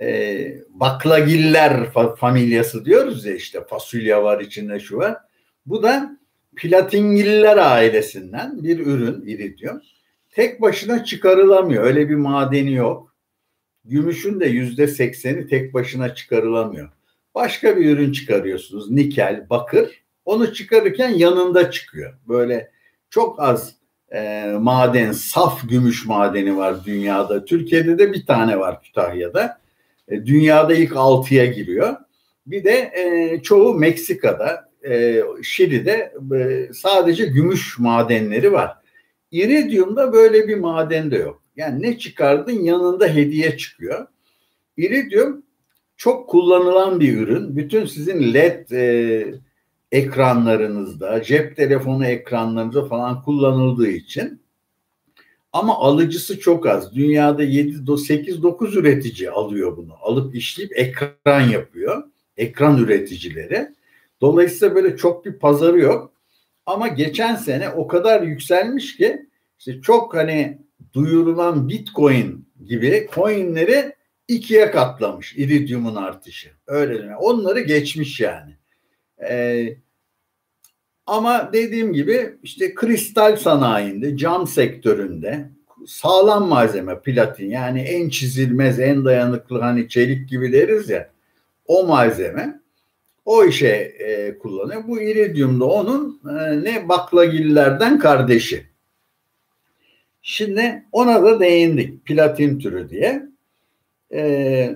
e, 0.00 0.54
baklagiller 0.70 1.72
fa- 1.72 2.16
familyası 2.16 2.84
diyoruz 2.84 3.26
ya 3.26 3.34
işte 3.34 3.64
fasulye 3.64 4.22
var 4.22 4.40
içinde 4.40 4.80
şu 4.80 4.96
var. 4.96 5.16
Bu 5.66 5.82
da 5.82 6.18
platingiller 6.56 7.56
ailesinden 7.56 8.62
bir 8.62 8.78
ürün 8.78 9.22
iridium. 9.26 9.82
Tek 10.30 10.60
başına 10.60 11.04
çıkarılamıyor. 11.04 11.84
Öyle 11.84 12.08
bir 12.08 12.14
madeni 12.14 12.72
yok. 12.72 13.14
Gümüşün 13.84 14.40
de 14.40 14.46
yüzde 14.46 14.86
sekseni 14.88 15.46
tek 15.46 15.74
başına 15.74 16.14
çıkarılamıyor. 16.14 16.88
Başka 17.34 17.76
bir 17.76 17.90
ürün 17.90 18.12
çıkarıyorsunuz. 18.12 18.90
Nikel, 18.90 19.46
bakır. 19.50 20.02
Onu 20.24 20.54
çıkarırken 20.54 21.08
yanında 21.08 21.70
çıkıyor. 21.70 22.14
Böyle 22.28 22.70
çok 23.10 23.40
az 23.40 23.74
e, 24.14 24.44
maden, 24.60 25.12
saf 25.12 25.68
gümüş 25.68 26.06
madeni 26.06 26.56
var 26.56 26.84
dünyada. 26.84 27.44
Türkiye'de 27.44 27.98
de 27.98 28.12
bir 28.12 28.26
tane 28.26 28.58
var 28.58 28.82
Kütahya'da. 28.82 29.60
E, 30.10 30.26
dünyada 30.26 30.74
ilk 30.74 30.96
altıya 30.96 31.46
giriyor. 31.46 31.96
Bir 32.46 32.64
de 32.64 32.72
e, 32.72 33.42
çoğu 33.42 33.74
Meksika'da, 33.74 34.70
e, 34.88 35.22
Şili'de 35.42 36.12
e, 36.34 36.68
sadece 36.72 37.26
gümüş 37.26 37.78
madenleri 37.78 38.52
var. 38.52 38.76
İridium'da 39.32 40.12
böyle 40.12 40.48
bir 40.48 40.58
maden 40.58 41.10
de 41.10 41.16
yok. 41.16 41.42
Yani 41.56 41.82
ne 41.82 41.98
çıkardın 41.98 42.52
yanında 42.52 43.08
hediye 43.08 43.56
çıkıyor. 43.56 44.06
İridium 44.76 45.42
çok 45.96 46.28
kullanılan 46.28 47.00
bir 47.00 47.18
ürün. 47.18 47.56
Bütün 47.56 47.86
sizin 47.86 48.34
LED 48.34 48.70
e, 48.70 49.34
ekranlarınızda, 49.92 51.22
cep 51.22 51.56
telefonu 51.56 52.06
ekranlarınızda 52.06 52.84
falan 52.84 53.22
kullanıldığı 53.22 53.88
için 53.88 54.42
ama 55.52 55.78
alıcısı 55.78 56.40
çok 56.40 56.66
az. 56.66 56.94
Dünyada 56.94 57.42
7 57.42 57.98
8 57.98 58.42
9 58.42 58.76
üretici 58.76 59.30
alıyor 59.30 59.76
bunu. 59.76 59.92
Alıp 60.00 60.34
işleyip 60.34 60.78
ekran 60.78 61.40
yapıyor. 61.40 62.02
Ekran 62.36 62.78
üreticileri. 62.78 63.68
Dolayısıyla 64.20 64.74
böyle 64.74 64.96
çok 64.96 65.24
bir 65.24 65.32
pazarı 65.32 65.78
yok. 65.78 66.12
Ama 66.66 66.88
geçen 66.88 67.34
sene 67.36 67.70
o 67.70 67.86
kadar 67.86 68.22
yükselmiş 68.22 68.96
ki 68.96 69.26
işte 69.58 69.80
çok 69.80 70.14
hani 70.14 70.58
duyurulan 70.94 71.68
Bitcoin 71.68 72.48
gibi 72.64 73.08
coinleri 73.14 73.92
ikiye 74.28 74.70
katlamış 74.70 75.36
iridiumun 75.36 75.94
artışı. 75.94 76.50
Öyle 76.66 77.02
mi? 77.02 77.16
Onları 77.16 77.60
geçmiş 77.60 78.20
yani. 78.20 78.56
Ee, 79.30 79.76
ama 81.08 81.50
dediğim 81.52 81.92
gibi 81.92 82.36
işte 82.42 82.74
kristal 82.74 83.36
sanayinde, 83.36 84.16
cam 84.16 84.46
sektöründe 84.46 85.48
sağlam 85.86 86.48
malzeme 86.48 87.00
platin 87.00 87.50
yani 87.50 87.80
en 87.80 88.08
çizilmez, 88.08 88.80
en 88.80 89.04
dayanıklı 89.04 89.60
hani 89.60 89.88
çelik 89.88 90.28
gibi 90.28 90.52
deriz 90.52 90.90
ya 90.90 91.10
o 91.66 91.86
malzeme 91.86 92.60
o 93.24 93.44
işe 93.44 93.68
e, 93.98 94.38
kullanıyor. 94.38 94.82
Bu 94.88 95.00
iridium 95.00 95.60
da 95.60 95.64
onun 95.64 96.20
e, 96.28 96.64
ne 96.64 96.88
baklagillerden 96.88 97.98
kardeşi. 97.98 98.66
Şimdi 100.22 100.84
ona 100.92 101.22
da 101.22 101.40
değindik. 101.40 102.06
Platin 102.06 102.58
türü 102.58 102.90
diye. 102.90 103.22
Ee, 104.12 104.74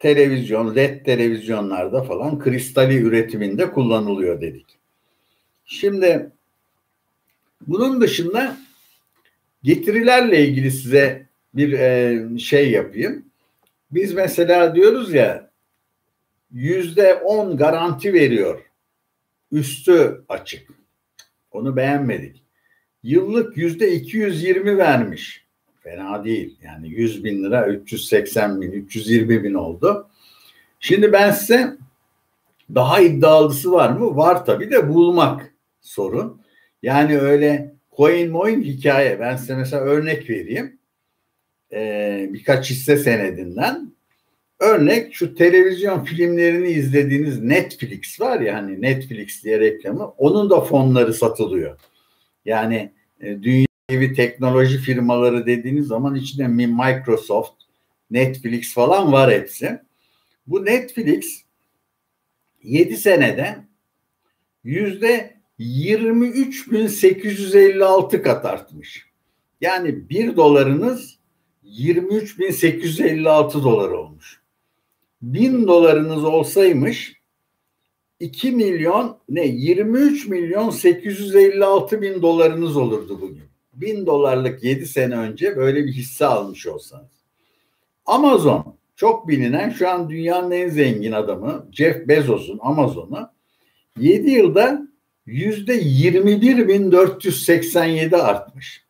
televizyon, 0.00 0.76
led 0.76 1.04
televizyonlarda 1.04 2.02
falan 2.02 2.38
kristali 2.38 2.96
üretiminde 2.96 3.70
kullanılıyor 3.70 4.40
dedik. 4.40 4.66
Şimdi 5.64 6.30
bunun 7.66 8.00
dışında 8.00 8.56
getirilerle 9.62 10.46
ilgili 10.46 10.70
size 10.70 11.26
bir 11.54 11.72
e, 11.72 12.38
şey 12.38 12.70
yapayım. 12.70 13.24
Biz 13.90 14.14
mesela 14.14 14.74
diyoruz 14.74 15.14
ya 15.14 15.50
yüzde 16.52 17.14
on 17.14 17.56
garanti 17.56 18.12
veriyor. 18.12 18.62
Üstü 19.52 20.24
açık. 20.28 20.68
Onu 21.50 21.76
beğenmedik. 21.76 22.42
Yıllık 23.02 23.56
yüzde 23.56 23.92
220 23.92 24.78
vermiş. 24.78 25.46
Fena 25.80 26.24
değil. 26.24 26.56
Yani 26.62 26.88
100 26.88 27.24
bin 27.24 27.44
lira 27.44 27.66
380 27.66 28.60
bin, 28.60 28.72
320 28.72 29.44
bin 29.44 29.54
oldu. 29.54 30.08
Şimdi 30.80 31.12
ben 31.12 31.30
size 31.30 31.76
daha 32.74 33.00
iddialısı 33.00 33.72
var 33.72 33.90
mı? 33.90 34.16
Var 34.16 34.44
tabii 34.44 34.70
de 34.70 34.88
bulmak 34.88 35.54
sorun. 35.80 36.40
Yani 36.82 37.18
öyle 37.18 37.74
coin 37.96 38.30
moin 38.30 38.62
hikaye. 38.62 39.20
Ben 39.20 39.36
size 39.36 39.56
mesela 39.56 39.82
örnek 39.82 40.30
vereyim. 40.30 40.78
Ee, 41.72 42.30
birkaç 42.32 42.70
hisse 42.70 42.96
senedinden. 42.96 43.92
Örnek 44.60 45.14
şu 45.14 45.34
televizyon 45.34 46.04
filmlerini 46.04 46.68
izlediğiniz 46.68 47.42
Netflix 47.42 48.20
var 48.20 48.40
ya 48.40 48.56
hani 48.56 48.82
Netflix 48.82 49.44
diye 49.44 49.60
reklamı. 49.60 50.04
Onun 50.18 50.50
da 50.50 50.60
fonları 50.60 51.14
satılıyor. 51.14 51.78
Yani 52.44 52.92
e, 53.20 53.42
dünya 53.42 53.69
gibi 53.90 54.14
teknoloji 54.14 54.78
firmaları 54.78 55.46
dediğiniz 55.46 55.86
zaman 55.86 56.14
içinde 56.14 56.46
Microsoft, 56.66 57.52
Netflix 58.10 58.74
falan 58.74 59.12
var 59.12 59.32
hepsi. 59.32 59.80
Bu 60.46 60.64
Netflix 60.64 61.44
7 62.62 62.96
senede 62.96 63.56
yüzde 64.64 65.40
23.856 65.58 68.22
kat 68.22 68.44
artmış. 68.44 69.06
Yani 69.60 70.08
1 70.08 70.36
dolarınız 70.36 71.18
23.856 71.64 73.64
dolar 73.64 73.88
olmuş. 73.88 74.40
1000 75.22 75.66
dolarınız 75.66 76.24
olsaymış 76.24 77.20
2 78.20 78.52
milyon 78.52 79.18
ne 79.28 79.46
23 79.46 80.26
milyon 80.26 80.70
856 80.70 82.02
bin 82.02 82.22
dolarınız 82.22 82.76
olurdu 82.76 83.20
bugün. 83.20 83.49
1000 83.80 84.06
dolarlık 84.06 84.64
7 84.64 84.86
sene 84.86 85.16
önce 85.16 85.56
böyle 85.56 85.86
bir 85.86 85.92
hisse 85.92 86.26
almış 86.26 86.66
olsanız. 86.66 87.10
Amazon 88.06 88.76
çok 88.96 89.28
bilinen 89.28 89.70
şu 89.70 89.88
an 89.88 90.10
dünyanın 90.10 90.50
en 90.50 90.68
zengin 90.68 91.12
adamı 91.12 91.66
Jeff 91.72 92.08
Bezos'un 92.08 92.58
Amazon'u 92.62 93.30
7 93.98 94.30
yılda 94.30 94.88
yüzde 95.26 95.82
21.487 95.82 98.16
artmış. 98.16 98.84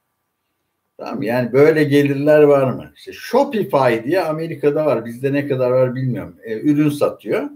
Tamam 0.98 1.22
yani 1.22 1.52
böyle 1.52 1.84
gelirler 1.84 2.42
var 2.42 2.72
mı? 2.72 2.92
İşte 2.96 3.12
Shopify 3.12 4.04
diye 4.04 4.20
Amerika'da 4.20 4.86
var. 4.86 5.04
Bizde 5.04 5.32
ne 5.32 5.48
kadar 5.48 5.70
var 5.70 5.94
bilmiyorum. 5.94 6.36
E, 6.42 6.60
ürün 6.60 6.90
satıyor. 6.90 7.50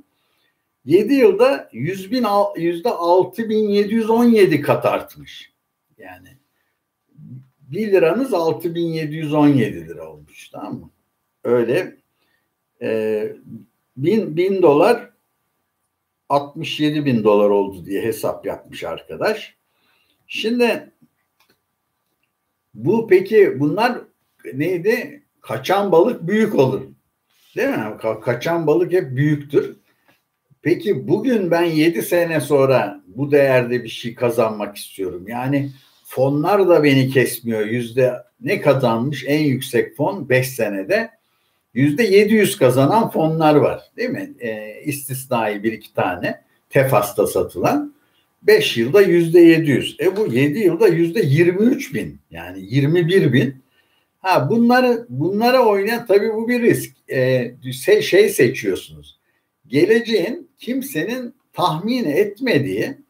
7 0.85 1.15
yılda 1.15 1.69
100 1.73 2.11
bin, 2.11 2.27
yüzde 2.57 2.91
6717 2.91 4.61
kat 4.61 4.87
artmış. 4.87 5.53
Yani 5.99 6.34
1 7.71 7.93
liranız 7.93 8.35
6717 8.35 9.89
lira 9.89 10.11
olmuş 10.11 10.49
tamam 10.49 10.75
mı? 10.75 10.91
Öyle 11.45 11.97
e, 12.83 13.33
bin, 13.97 14.37
bin 14.37 14.63
dolar 14.63 15.11
67 16.29 17.05
bin 17.05 17.25
dolar 17.25 17.51
oldu 17.51 17.87
diye 17.87 18.03
hesap 18.03 18.47
yapmış 18.47 18.85
arkadaş. 18.85 19.57
Şimdi 20.27 20.91
bu 22.75 23.07
peki 23.07 23.61
bunlar 23.61 24.01
neydi? 24.55 25.23
Kaçan 25.41 25.93
balık 25.93 26.27
büyük 26.27 26.55
olur. 26.55 26.81
Değil 27.57 27.69
mi? 27.69 27.75
Ka- 27.75 28.21
kaçan 28.21 28.67
balık 28.67 28.93
hep 28.93 29.17
büyüktür. 29.17 29.77
Peki 30.63 31.09
bugün 31.09 31.51
ben 31.51 31.65
7 31.65 32.03
sene 32.03 32.41
sonra 32.41 33.01
bu 33.07 33.31
değerde 33.31 33.85
bir 33.85 33.89
şey 33.89 34.15
kazanmak 34.15 34.77
istiyorum. 34.77 35.25
Yani 35.29 35.71
fonlar 36.15 36.69
da 36.69 36.85
beni 36.85 37.09
kesmiyor. 37.09 37.67
Yüzde 37.67 38.13
ne 38.41 38.61
kazanmış 38.61 39.25
en 39.27 39.39
yüksek 39.39 39.97
fon 39.97 40.29
5 40.29 40.49
senede? 40.49 41.11
Yüzde 41.75 42.03
700 42.03 42.59
kazanan 42.59 43.11
fonlar 43.11 43.55
var 43.55 43.83
değil 43.97 44.11
mi? 44.11 44.35
E, 44.39 44.81
istisnai 44.85 45.63
bir 45.63 45.73
iki 45.73 45.95
tane 45.95 46.41
Tefas'ta 46.71 47.27
satılan. 47.27 47.95
5 48.43 48.77
yılda 48.77 49.03
yüzde 49.03 49.41
700. 49.41 49.97
E 50.01 50.17
bu 50.17 50.27
7 50.27 50.59
yılda 50.59 50.89
yüzde 50.89 51.21
23 51.21 51.95
bin. 51.95 52.19
Yani 52.31 52.59
21 52.61 53.33
bin. 53.33 53.63
Ha 54.21 54.51
bunları 54.51 55.07
bunlara 55.09 55.67
oynayan 55.67 56.07
tabii 56.07 56.35
bu 56.35 56.49
bir 56.49 56.63
risk. 56.63 56.97
E, 57.11 58.03
şey 58.03 58.29
seçiyorsunuz. 58.29 59.19
Geleceğin 59.67 60.49
kimsenin 60.59 61.35
tahmin 61.53 62.05
etmediği 62.05 63.04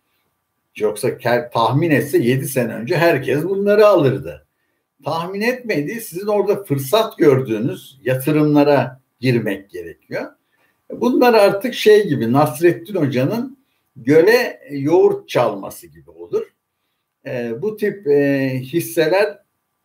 yoksa 0.76 1.18
tahmin 1.52 1.90
etse 1.90 2.18
7 2.18 2.48
sene 2.48 2.74
önce 2.74 2.96
herkes 2.96 3.44
bunları 3.44 3.86
alırdı. 3.86 4.46
Tahmin 5.04 5.40
etmediği 5.40 6.00
sizin 6.00 6.26
orada 6.26 6.64
fırsat 6.64 7.18
gördüğünüz 7.18 8.00
yatırımlara 8.04 9.00
girmek 9.20 9.70
gerekiyor. 9.70 10.32
Bunlar 10.90 11.34
artık 11.34 11.74
şey 11.74 12.08
gibi 12.08 12.32
Nasrettin 12.32 12.94
Hoca'nın 12.94 13.58
göle 13.96 14.60
yoğurt 14.70 15.28
çalması 15.28 15.86
gibi 15.86 16.10
olur. 16.10 16.46
E, 17.26 17.62
bu 17.62 17.76
tip 17.76 18.06
e, 18.06 18.50
hisseler 18.62 19.38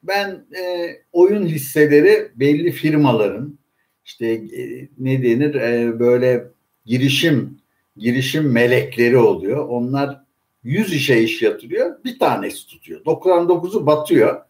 ben 0.04 0.45
e, 0.58 0.89
oyun 1.12 1.45
hisseleri 1.45 2.32
belli 2.36 2.71
firmaların 2.71 3.60
işte 4.06 4.28
e, 4.28 4.89
ne 4.97 5.23
denir 5.23 5.56
e, 5.56 5.99
böyle 5.99 6.47
girişim 6.86 7.60
girişim 7.97 8.52
melekleri 8.52 9.17
oluyor. 9.17 9.67
Onlar 9.67 10.23
100 10.63 10.93
işe 10.93 11.19
iş 11.19 11.41
yatırıyor. 11.41 12.04
Bir 12.04 12.19
tanesi 12.19 12.67
tutuyor. 12.67 13.04
99'u 13.06 13.86
batıyor. 13.86 14.41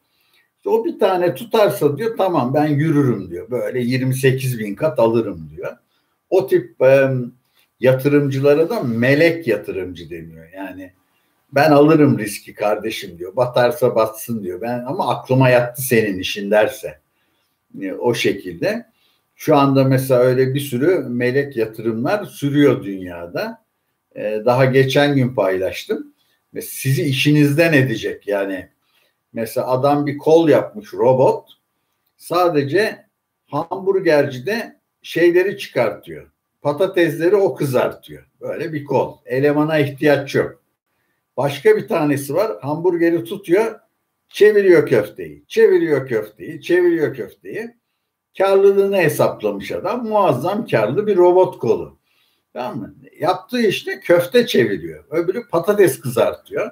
İşte 0.57 0.69
o 0.69 0.85
bir 0.85 0.99
tane 0.99 1.35
tutarsa 1.35 1.97
diyor 1.97 2.17
tamam 2.17 2.53
ben 2.53 2.67
yürürüm 2.67 3.31
diyor. 3.31 3.51
Böyle 3.51 3.79
28 3.79 4.59
bin 4.59 4.75
kat 4.75 4.99
alırım 4.99 5.49
diyor. 5.55 5.77
O 6.29 6.47
tip 6.47 6.81
e, 6.81 7.09
yatırımcılara 7.79 8.69
da 8.69 8.83
melek 8.83 9.47
yatırımcı 9.47 10.09
deniyor. 10.09 10.49
Yani 10.55 10.93
ben 11.51 11.71
alırım 11.71 12.19
riski 12.19 12.53
kardeşim 12.53 13.19
diyor. 13.19 13.35
Batarsa 13.35 13.95
batsın 13.95 14.43
diyor. 14.43 14.61
Ben 14.61 14.83
ama 14.87 15.09
aklıma 15.09 15.49
yattı 15.49 15.81
senin 15.81 16.19
işin 16.19 16.51
derse. 16.51 16.99
E, 17.81 17.93
o 17.93 18.13
şekilde. 18.13 18.85
Şu 19.35 19.57
anda 19.57 19.83
mesela 19.83 20.19
öyle 20.19 20.53
bir 20.53 20.59
sürü 20.59 20.99
melek 20.99 21.57
yatırımlar 21.57 22.25
sürüyor 22.25 22.83
dünyada. 22.83 23.63
E, 24.15 24.41
daha 24.45 24.65
geçen 24.65 25.15
gün 25.15 25.35
paylaştım. 25.35 26.13
Ve 26.53 26.61
sizi 26.61 27.03
işinizden 27.03 27.73
edecek 27.73 28.27
yani. 28.27 28.69
Mesela 29.33 29.67
adam 29.67 30.05
bir 30.05 30.17
kol 30.17 30.49
yapmış 30.49 30.93
robot. 30.93 31.49
Sadece 32.17 33.05
hamburgercide 33.47 34.79
şeyleri 35.01 35.57
çıkartıyor 35.57 36.31
patatesleri 36.61 37.35
o 37.35 37.55
kızartıyor. 37.55 38.25
Böyle 38.41 38.73
bir 38.73 38.85
kol. 38.85 39.17
Elemana 39.25 39.79
ihtiyaç 39.79 40.35
yok. 40.35 40.61
Başka 41.37 41.77
bir 41.77 41.87
tanesi 41.87 42.33
var. 42.33 42.51
Hamburgeri 42.61 43.23
tutuyor. 43.23 43.79
Çeviriyor 44.29 44.87
köfteyi. 44.87 45.43
Çeviriyor 45.47 46.07
köfteyi. 46.07 46.61
Çeviriyor 46.61 47.15
köfteyi. 47.15 47.75
Karlılığını 48.37 48.97
hesaplamış 48.97 49.71
adam. 49.71 50.07
Muazzam 50.07 50.65
karlı 50.65 51.07
bir 51.07 51.17
robot 51.17 51.59
kolu. 51.59 51.98
Tamam 52.59 52.79
mı? 52.79 52.95
Yaptığı 53.19 53.61
işte 53.61 53.99
köfte 53.99 54.47
çeviriyor. 54.47 55.03
Öbürü 55.09 55.47
patates 55.47 55.99
kızartıyor. 55.99 56.71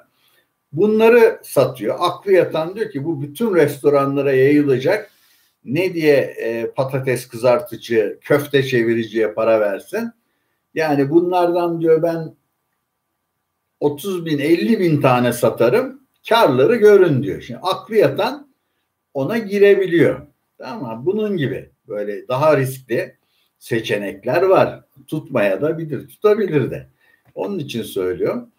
Bunları 0.71 1.39
satıyor. 1.43 1.95
Aklı 1.99 2.31
yatan 2.31 2.75
diyor 2.75 2.91
ki 2.91 3.05
bu 3.05 3.21
bütün 3.21 3.55
restoranlara 3.55 4.33
yayılacak 4.33 5.11
ne 5.65 5.93
diye 5.93 6.15
e, 6.15 6.71
patates 6.71 7.27
kızartıcı, 7.27 8.17
köfte 8.21 8.63
çeviriciye 8.63 9.33
para 9.33 9.59
versin. 9.59 10.11
Yani 10.73 11.09
bunlardan 11.09 11.81
diyor 11.81 12.03
ben 12.03 12.35
30 13.79 14.25
bin 14.25 14.39
50 14.39 14.79
bin 14.79 15.01
tane 15.01 15.33
satarım 15.33 16.01
karları 16.29 16.75
görün 16.75 17.23
diyor. 17.23 17.41
Şimdi 17.41 17.59
aklı 17.63 17.95
yatan 17.95 18.53
ona 19.13 19.37
girebiliyor. 19.37 20.27
Tamam 20.57 20.97
mı? 20.97 21.05
Bunun 21.05 21.37
gibi 21.37 21.71
böyle 21.87 22.27
daha 22.27 22.57
riskli 22.57 23.16
seçenekler 23.59 24.41
var. 24.41 24.83
Tutmaya 25.07 25.61
da 25.61 25.77
bilir, 25.77 26.07
tutabilir 26.07 26.71
de. 26.71 26.87
Onun 27.35 27.59
için 27.59 27.83
söylüyorum. 27.83 28.49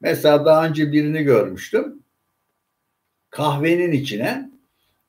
Mesela 0.00 0.44
daha 0.44 0.66
önce 0.66 0.92
birini 0.92 1.22
görmüştüm. 1.22 2.02
Kahvenin 3.30 3.92
içine 3.92 4.50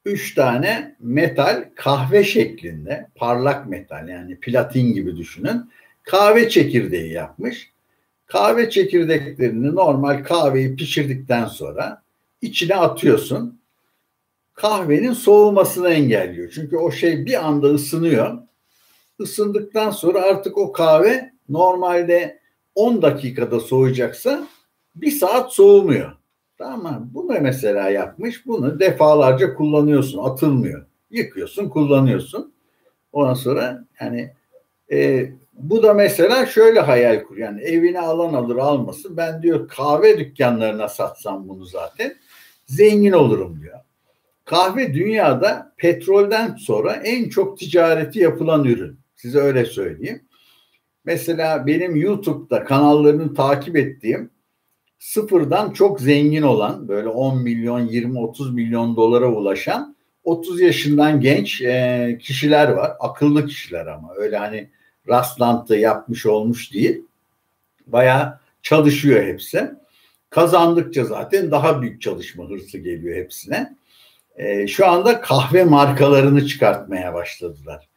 üç 0.05 0.36
tane 0.36 0.95
metal 0.99 1.69
kahve 1.75 2.23
şeklinde 2.23 3.07
parlak 3.15 3.67
metal 3.67 4.07
yani 4.07 4.39
platin 4.39 4.93
gibi 4.93 5.17
düşünün 5.17 5.69
kahve 6.03 6.49
çekirdeği 6.49 7.13
yapmış. 7.13 7.71
Kahve 8.25 8.69
çekirdeklerini 8.69 9.75
normal 9.75 10.23
kahveyi 10.23 10.75
pişirdikten 10.75 11.45
sonra 11.45 12.01
içine 12.41 12.75
atıyorsun. 12.75 13.60
Kahvenin 14.53 15.13
soğumasını 15.13 15.89
engelliyor. 15.89 16.51
Çünkü 16.55 16.77
o 16.77 16.91
şey 16.91 17.25
bir 17.25 17.47
anda 17.47 17.67
ısınıyor. 17.67 18.38
Isındıktan 19.19 19.91
sonra 19.91 20.21
artık 20.21 20.58
o 20.58 20.71
kahve 20.71 21.32
normalde 21.49 22.39
10 22.75 23.01
dakikada 23.01 23.60
soğuyacaksa 23.60 24.47
bir 24.95 25.12
saat 25.12 25.53
soğumuyor. 25.53 26.12
Tamam 26.58 26.93
mı? 26.93 27.10
Bunu 27.13 27.38
mesela 27.41 27.89
yapmış. 27.89 28.45
Bunu 28.45 28.80
defalarca 28.80 29.53
kullanıyorsun. 29.53 30.23
Atılmıyor. 30.23 30.86
Yıkıyorsun, 31.12 31.69
kullanıyorsun. 31.69 32.53
Ondan 33.12 33.34
sonra 33.34 33.86
yani 34.01 34.32
e, 34.91 35.30
bu 35.53 35.84
da 35.84 35.93
mesela 35.93 36.45
şöyle 36.45 36.80
hayal 36.80 37.23
kur. 37.23 37.38
Yani 37.38 37.62
evine 37.62 37.99
alan 37.99 38.34
alır 38.34 38.56
almasın. 38.56 39.17
Ben 39.17 39.41
diyor 39.41 39.67
kahve 39.67 40.17
dükkanlarına 40.17 40.89
satsam 40.89 41.49
bunu 41.49 41.65
zaten 41.65 42.15
zengin 42.65 43.12
olurum 43.12 43.62
diyor. 43.62 43.80
Kahve 44.45 44.93
dünyada 44.93 45.73
petrolden 45.77 46.56
sonra 46.56 46.93
en 46.93 47.30
çok 47.30 47.58
ticareti 47.58 48.19
yapılan 48.19 48.63
ürün. 48.63 48.99
Size 49.17 49.39
öyle 49.39 49.65
söyleyeyim. 49.65 50.21
Mesela 51.06 51.67
benim 51.67 51.95
YouTube'da 51.95 52.63
kanallarını 52.63 53.34
takip 53.34 53.75
ettiğim 53.75 54.30
sıfırdan 54.99 55.71
çok 55.71 56.01
zengin 56.01 56.41
olan 56.41 56.88
böyle 56.88 57.08
10 57.08 57.38
milyon 57.38 57.88
20-30 57.88 58.53
milyon 58.53 58.95
dolara 58.95 59.32
ulaşan 59.32 59.95
30 60.23 60.62
yaşından 60.62 61.21
genç 61.21 61.62
e, 61.62 62.17
kişiler 62.21 62.69
var. 62.69 62.91
Akıllı 62.99 63.45
kişiler 63.45 63.88
ama 63.88 64.13
öyle 64.15 64.38
hani 64.38 64.69
rastlantı 65.08 65.75
yapmış 65.75 66.25
olmuş 66.25 66.73
değil. 66.73 67.01
Bayağı 67.88 68.39
çalışıyor 68.62 69.23
hepsi. 69.23 69.71
Kazandıkça 70.30 71.06
zaten 71.06 71.51
daha 71.51 71.82
büyük 71.82 72.01
çalışma 72.01 72.49
hırsı 72.49 72.77
geliyor 72.77 73.15
hepsine. 73.15 73.75
E, 74.36 74.67
şu 74.67 74.88
anda 74.88 75.21
kahve 75.21 75.63
markalarını 75.63 76.45
çıkartmaya 76.45 77.13
başladılar. 77.13 77.88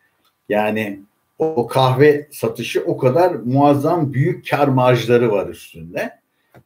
Yani 0.48 1.00
o 1.40 1.66
kahve 1.66 2.28
satışı 2.30 2.84
o 2.86 2.96
kadar 2.96 3.30
muazzam 3.30 4.12
büyük 4.12 4.50
kar 4.50 4.68
marjları 4.68 5.32
var 5.32 5.48
üstünde. 5.48 6.20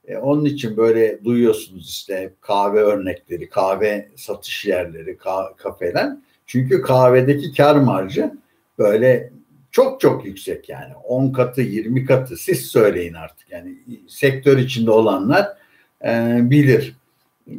E, 0.08 0.16
onun 0.16 0.44
için 0.44 0.76
böyle 0.76 1.24
duyuyorsunuz 1.24 1.88
işte 1.90 2.32
kahve 2.40 2.80
örnekleri, 2.80 3.48
kahve 3.48 4.08
satış 4.16 4.64
yerleri, 4.64 5.10
ka- 5.10 5.56
kafeler. 5.56 6.12
Çünkü 6.46 6.82
kahvedeki 6.82 7.52
kar 7.56 7.76
marjı 7.76 8.34
böyle 8.78 9.30
çok 9.70 10.00
çok 10.00 10.26
yüksek 10.26 10.68
yani. 10.68 10.94
10 11.04 11.32
katı, 11.32 11.60
20 11.60 12.04
katı 12.04 12.36
siz 12.36 12.66
söyleyin 12.66 13.14
artık. 13.14 13.50
Yani 13.50 13.74
sektör 14.08 14.58
içinde 14.58 14.90
olanlar 14.90 15.48
e, 16.04 16.38
bilir. 16.42 16.96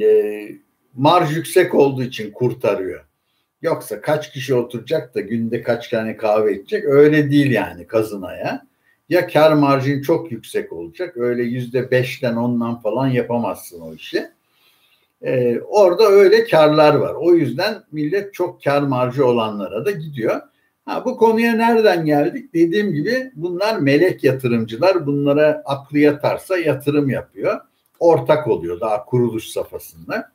E, 0.02 0.48
marj 0.96 1.36
yüksek 1.36 1.76
olduğu 1.76 2.04
için 2.04 2.32
kurtarıyor. 2.32 3.06
Yoksa 3.66 4.02
kaç 4.02 4.32
kişi 4.32 4.56
oturacak 4.56 5.16
da 5.16 5.22
günde 5.22 5.62
kaç 5.62 5.90
tane 5.90 6.18
kahve 6.18 6.54
içecek 6.54 6.86
öyle 6.86 7.32
değil 7.32 7.52
yani 7.52 7.88
kazınaya. 7.88 8.66
Ya 9.10 9.28
kar 9.28 9.54
marjin 9.54 10.02
çok 10.02 10.32
yüksek 10.32 10.74
olacak 10.74 11.18
öyle 11.18 11.44
yüzde 11.44 11.92
beşten 11.92 12.36
ondan 12.36 12.80
falan 12.80 13.08
yapamazsın 13.08 13.82
o 13.82 13.94
işi. 13.94 14.28
Ee, 15.22 15.60
orada 15.60 16.04
öyle 16.04 16.44
karlar 16.44 16.96
var. 16.96 17.14
O 17.14 17.34
yüzden 17.34 17.84
millet 17.92 18.34
çok 18.34 18.64
kar 18.64 18.82
marjı 18.82 19.26
olanlara 19.26 19.86
da 19.86 19.92
gidiyor. 19.92 20.42
Ha, 20.86 21.06
bu 21.06 21.18
konuya 21.18 21.54
nereden 21.54 22.06
geldik? 22.06 22.54
Dediğim 22.54 22.94
gibi 22.94 23.32
bunlar 23.36 23.80
melek 23.80 24.24
yatırımcılar. 24.24 25.06
Bunlara 25.06 25.62
aklı 25.66 26.00
yatarsa 26.00 26.58
yatırım 26.58 27.10
yapıyor. 27.10 27.60
Ortak 28.00 28.48
oluyor 28.48 28.80
daha 28.80 29.06
kuruluş 29.06 29.48
safhasında. 29.48 30.35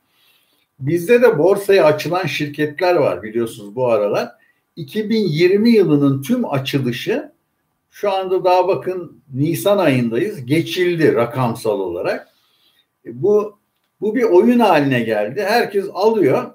Bizde 0.81 1.21
de 1.21 1.37
borsaya 1.37 1.85
açılan 1.85 2.25
şirketler 2.25 2.95
var 2.95 3.23
biliyorsunuz 3.23 3.75
bu 3.75 3.87
aralar. 3.87 4.29
2020 4.75 5.69
yılının 5.69 6.21
tüm 6.21 6.53
açılışı 6.53 7.31
şu 7.91 8.11
anda 8.11 8.43
daha 8.43 8.67
bakın 8.67 9.21
Nisan 9.33 9.77
ayındayız. 9.77 10.45
Geçildi 10.45 11.15
rakamsal 11.15 11.79
olarak. 11.79 12.27
E, 13.05 13.21
bu 13.21 13.59
bu 14.01 14.15
bir 14.15 14.23
oyun 14.23 14.59
haline 14.59 14.99
geldi. 14.99 15.43
Herkes 15.47 15.85
alıyor. 15.93 16.53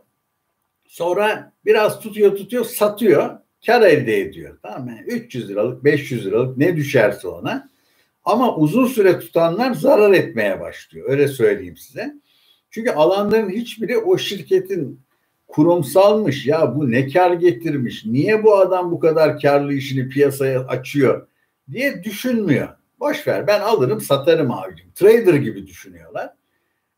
Sonra 0.86 1.52
biraz 1.64 2.00
tutuyor 2.00 2.36
tutuyor 2.36 2.64
satıyor. 2.64 3.38
Kar 3.66 3.82
elde 3.82 4.20
ediyor. 4.20 4.58
Tamam 4.62 4.84
mı? 4.84 4.92
300 5.06 5.48
liralık 5.48 5.84
500 5.84 6.26
liralık 6.26 6.56
ne 6.56 6.76
düşerse 6.76 7.28
ona. 7.28 7.68
Ama 8.24 8.56
uzun 8.56 8.86
süre 8.86 9.18
tutanlar 9.18 9.72
zarar 9.72 10.12
etmeye 10.12 10.60
başlıyor. 10.60 11.10
Öyle 11.10 11.28
söyleyeyim 11.28 11.76
size. 11.76 12.14
Çünkü 12.76 12.90
alanların 12.90 13.50
hiçbiri 13.50 13.98
o 13.98 14.18
şirketin 14.18 15.00
kurumsalmış 15.48 16.46
ya 16.46 16.76
bu 16.76 16.90
ne 16.90 17.08
kar 17.08 17.32
getirmiş 17.32 18.04
niye 18.06 18.42
bu 18.42 18.56
adam 18.56 18.90
bu 18.90 19.00
kadar 19.00 19.40
karlı 19.40 19.74
işini 19.74 20.08
piyasaya 20.08 20.60
açıyor 20.60 21.26
diye 21.70 22.04
düşünmüyor. 22.04 22.68
Boş 23.00 23.26
ver 23.26 23.46
ben 23.46 23.60
alırım 23.60 24.00
satarım 24.00 24.50
abicim. 24.50 24.92
Trader 24.94 25.34
gibi 25.34 25.66
düşünüyorlar. 25.66 26.32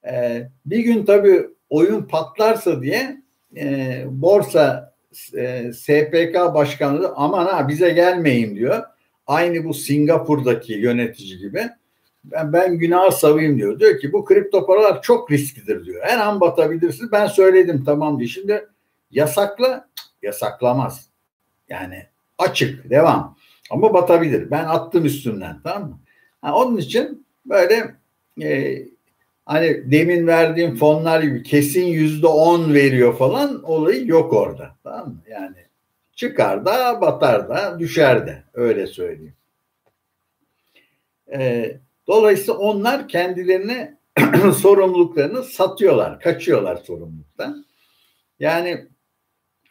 Ee, 0.06 0.48
bir 0.66 0.78
gün 0.78 1.04
tabii 1.04 1.48
oyun 1.70 2.02
patlarsa 2.02 2.82
diye 2.82 3.22
e, 3.56 4.04
borsa 4.06 4.94
e, 5.36 5.72
SPK 5.72 6.34
başkanı 6.54 7.12
aman 7.16 7.46
ha 7.46 7.68
bize 7.68 7.90
gelmeyin 7.90 8.56
diyor. 8.56 8.82
Aynı 9.26 9.64
bu 9.64 9.74
Singapur'daki 9.74 10.72
yönetici 10.72 11.38
gibi 11.38 11.62
ben, 12.24 12.52
ben 12.52 12.78
günah 12.78 13.10
savayım 13.10 13.58
diyor. 13.58 13.80
Diyor 13.80 14.00
ki 14.00 14.12
bu 14.12 14.24
kripto 14.24 14.66
paralar 14.66 15.02
çok 15.02 15.30
risklidir 15.30 15.84
diyor. 15.84 16.02
Her 16.04 16.18
an 16.18 16.40
batabilirsiniz. 16.40 17.12
Ben 17.12 17.26
söyledim 17.26 17.84
tamam 17.84 18.18
diye. 18.18 18.28
Şimdi 18.28 18.68
yasakla 19.10 19.88
yasaklamaz. 20.22 21.08
Yani 21.68 22.06
açık 22.38 22.90
devam. 22.90 23.36
Ama 23.70 23.94
batabilir. 23.94 24.50
Ben 24.50 24.64
attım 24.64 25.04
üstünden 25.04 25.60
tamam 25.64 25.88
mı? 25.88 25.98
Ha, 26.42 26.54
onun 26.54 26.76
için 26.76 27.26
böyle 27.46 27.94
e, 28.42 28.78
hani 29.46 29.90
demin 29.90 30.26
verdiğim 30.26 30.76
fonlar 30.76 31.22
gibi 31.22 31.42
kesin 31.42 31.84
yüzde 31.84 32.26
on 32.26 32.74
veriyor 32.74 33.18
falan 33.18 33.62
olayı 33.62 34.06
yok 34.06 34.32
orada. 34.32 34.76
Tamam 34.84 35.08
mı? 35.08 35.22
Yani 35.30 35.56
çıkar 36.14 36.64
da 36.64 37.00
batar 37.00 37.48
da 37.48 37.78
düşer 37.78 38.26
de 38.26 38.42
öyle 38.54 38.86
söyleyeyim. 38.86 39.34
Ee, 41.32 41.78
Dolayısıyla 42.08 42.54
onlar 42.54 43.08
kendilerine 43.08 43.98
sorumluluklarını 44.56 45.42
satıyorlar, 45.42 46.20
kaçıyorlar 46.20 46.76
sorumluluktan. 46.76 47.66
Yani 48.40 48.86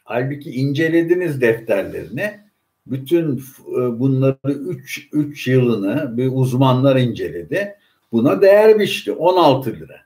halbuki 0.04 0.50
incelediniz 0.50 1.40
defterlerini. 1.40 2.40
Bütün 2.86 3.38
e, 3.38 4.00
bunları 4.00 4.52
3 4.52 5.08
3 5.12 5.48
yılını 5.48 6.16
bir 6.16 6.30
uzmanlar 6.32 6.96
inceledi. 6.96 7.74
Buna 8.12 8.42
değer 8.42 8.78
biçti 8.78 9.12
16 9.12 9.70
lira. 9.72 9.96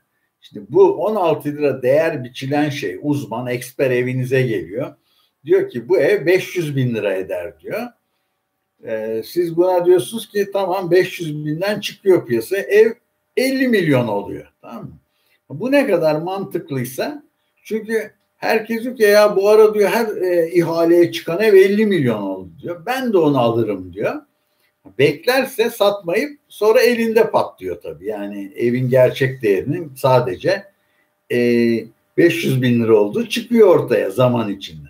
İşte 0.41 0.61
bu 0.69 0.93
16 1.05 1.49
lira 1.49 1.81
değer 1.81 2.23
biçilen 2.23 2.69
şey 2.69 2.99
uzman, 3.01 3.47
eksper 3.47 3.91
evinize 3.91 4.41
geliyor. 4.41 4.95
Diyor 5.45 5.69
ki 5.69 5.89
bu 5.89 5.97
ev 5.97 6.25
500 6.25 6.75
bin 6.75 6.95
lira 6.95 7.13
eder 7.13 7.59
diyor. 7.59 7.81
Ee, 8.87 9.21
siz 9.25 9.57
buna 9.57 9.85
diyorsunuz 9.85 10.29
ki 10.29 10.49
tamam 10.53 10.91
500 10.91 11.45
binden 11.45 11.79
çıkıyor 11.79 12.25
piyasaya 12.25 12.63
ev 12.63 12.91
50 13.37 13.67
milyon 13.67 14.07
oluyor. 14.07 14.47
Tamam 14.61 14.83
mı? 14.83 14.91
Bu 15.49 15.71
ne 15.71 15.87
kadar 15.87 16.15
mantıklıysa 16.15 17.23
çünkü 17.63 18.11
herkes 18.37 18.83
diyor 18.83 18.97
ki 18.97 19.03
ya 19.03 19.35
bu 19.35 19.49
ara 19.49 19.73
diyor 19.73 19.89
her 19.89 20.07
e, 20.07 20.51
ihaleye 20.51 21.11
çıkan 21.11 21.41
ev 21.41 21.53
50 21.53 21.85
milyon 21.85 22.21
oldu 22.21 22.49
diyor. 22.61 22.85
Ben 22.85 23.13
de 23.13 23.17
onu 23.17 23.39
alırım 23.39 23.93
diyor. 23.93 24.21
Beklerse 24.99 25.69
satmayıp 25.69 26.39
sonra 26.47 26.81
elinde 26.81 27.31
patlıyor 27.31 27.81
tabii. 27.81 28.05
Yani 28.05 28.53
evin 28.55 28.89
gerçek 28.89 29.41
değerinin 29.41 29.91
sadece 29.95 30.63
e, 31.31 31.37
500 32.17 32.61
bin 32.61 32.83
lira 32.83 32.95
olduğu 32.95 33.29
çıkıyor 33.29 33.67
ortaya 33.67 34.09
zaman 34.09 34.49
içinde. 34.49 34.89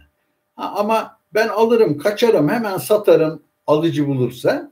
Ha, 0.55 0.73
ama 0.77 1.17
ben 1.33 1.47
alırım, 1.47 1.97
kaçarım, 1.97 2.49
hemen 2.49 2.77
satarım, 2.77 3.41
alıcı 3.67 4.07
bulursa 4.07 4.71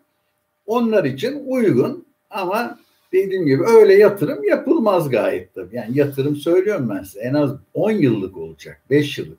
onlar 0.65 1.03
için 1.03 1.43
uygun 1.47 2.05
ama 2.29 2.79
dediğim 3.13 3.45
gibi 3.45 3.63
öyle 3.63 3.93
yatırım 3.93 4.43
yapılmaz 4.43 5.09
gayet 5.09 5.53
tabii. 5.55 5.75
Yani 5.75 5.97
yatırım 5.97 6.35
söylüyorum 6.35 6.89
ben 6.89 7.03
size 7.03 7.19
en 7.19 7.33
az 7.33 7.51
10 7.73 7.91
yıllık 7.91 8.37
olacak, 8.37 8.81
5 8.89 9.17
yıllık. 9.17 9.37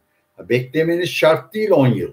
Beklemeniz 0.48 1.08
şart 1.08 1.54
değil 1.54 1.70
10 1.70 1.86
yıl. 1.86 2.12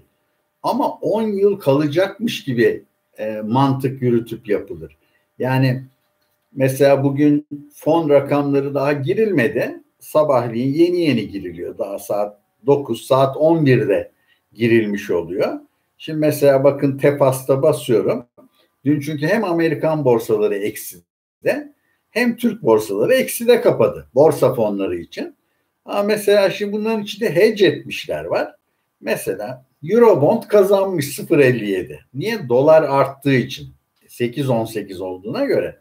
Ama 0.62 0.88
10 0.88 1.22
yıl 1.22 1.58
kalacakmış 1.58 2.44
gibi 2.44 2.84
e, 3.18 3.40
mantık 3.44 4.02
yürütüp 4.02 4.48
yapılır. 4.48 4.96
Yani 5.38 5.82
mesela 6.52 7.04
bugün 7.04 7.46
fon 7.74 8.08
rakamları 8.08 8.74
daha 8.74 8.92
girilmedi. 8.92 9.82
Sabahleyin 10.00 10.74
yeni 10.74 11.00
yeni 11.00 11.28
giriliyor. 11.28 11.78
Daha 11.78 11.98
saat 11.98 12.38
9 12.66 13.06
saat 13.06 13.36
11'de 13.36 14.10
girilmiş 14.52 15.10
oluyor. 15.10 15.60
Şimdi 16.02 16.18
mesela 16.18 16.64
bakın 16.64 16.98
Tepas'ta 16.98 17.62
basıyorum. 17.62 18.26
Dün 18.84 19.00
çünkü 19.00 19.26
hem 19.26 19.44
Amerikan 19.44 20.04
borsaları 20.04 20.54
ekside 20.54 21.74
hem 22.10 22.36
Türk 22.36 22.62
borsaları 22.62 23.14
ekside 23.14 23.60
kapadı. 23.60 24.08
Borsa 24.14 24.54
fonları 24.54 24.96
için. 24.96 25.36
Ama 25.84 26.02
mesela 26.02 26.50
şimdi 26.50 26.72
bunların 26.72 27.02
içinde 27.02 27.34
hedge 27.34 27.66
etmişler 27.66 28.24
var. 28.24 28.54
Mesela 29.00 29.66
Eurobond 29.90 30.42
kazanmış 30.42 31.18
0.57. 31.18 31.98
Niye? 32.14 32.48
Dolar 32.48 32.82
arttığı 32.82 33.34
için. 33.34 33.68
8.18 34.08 35.02
olduğuna 35.02 35.44
göre. 35.44 35.80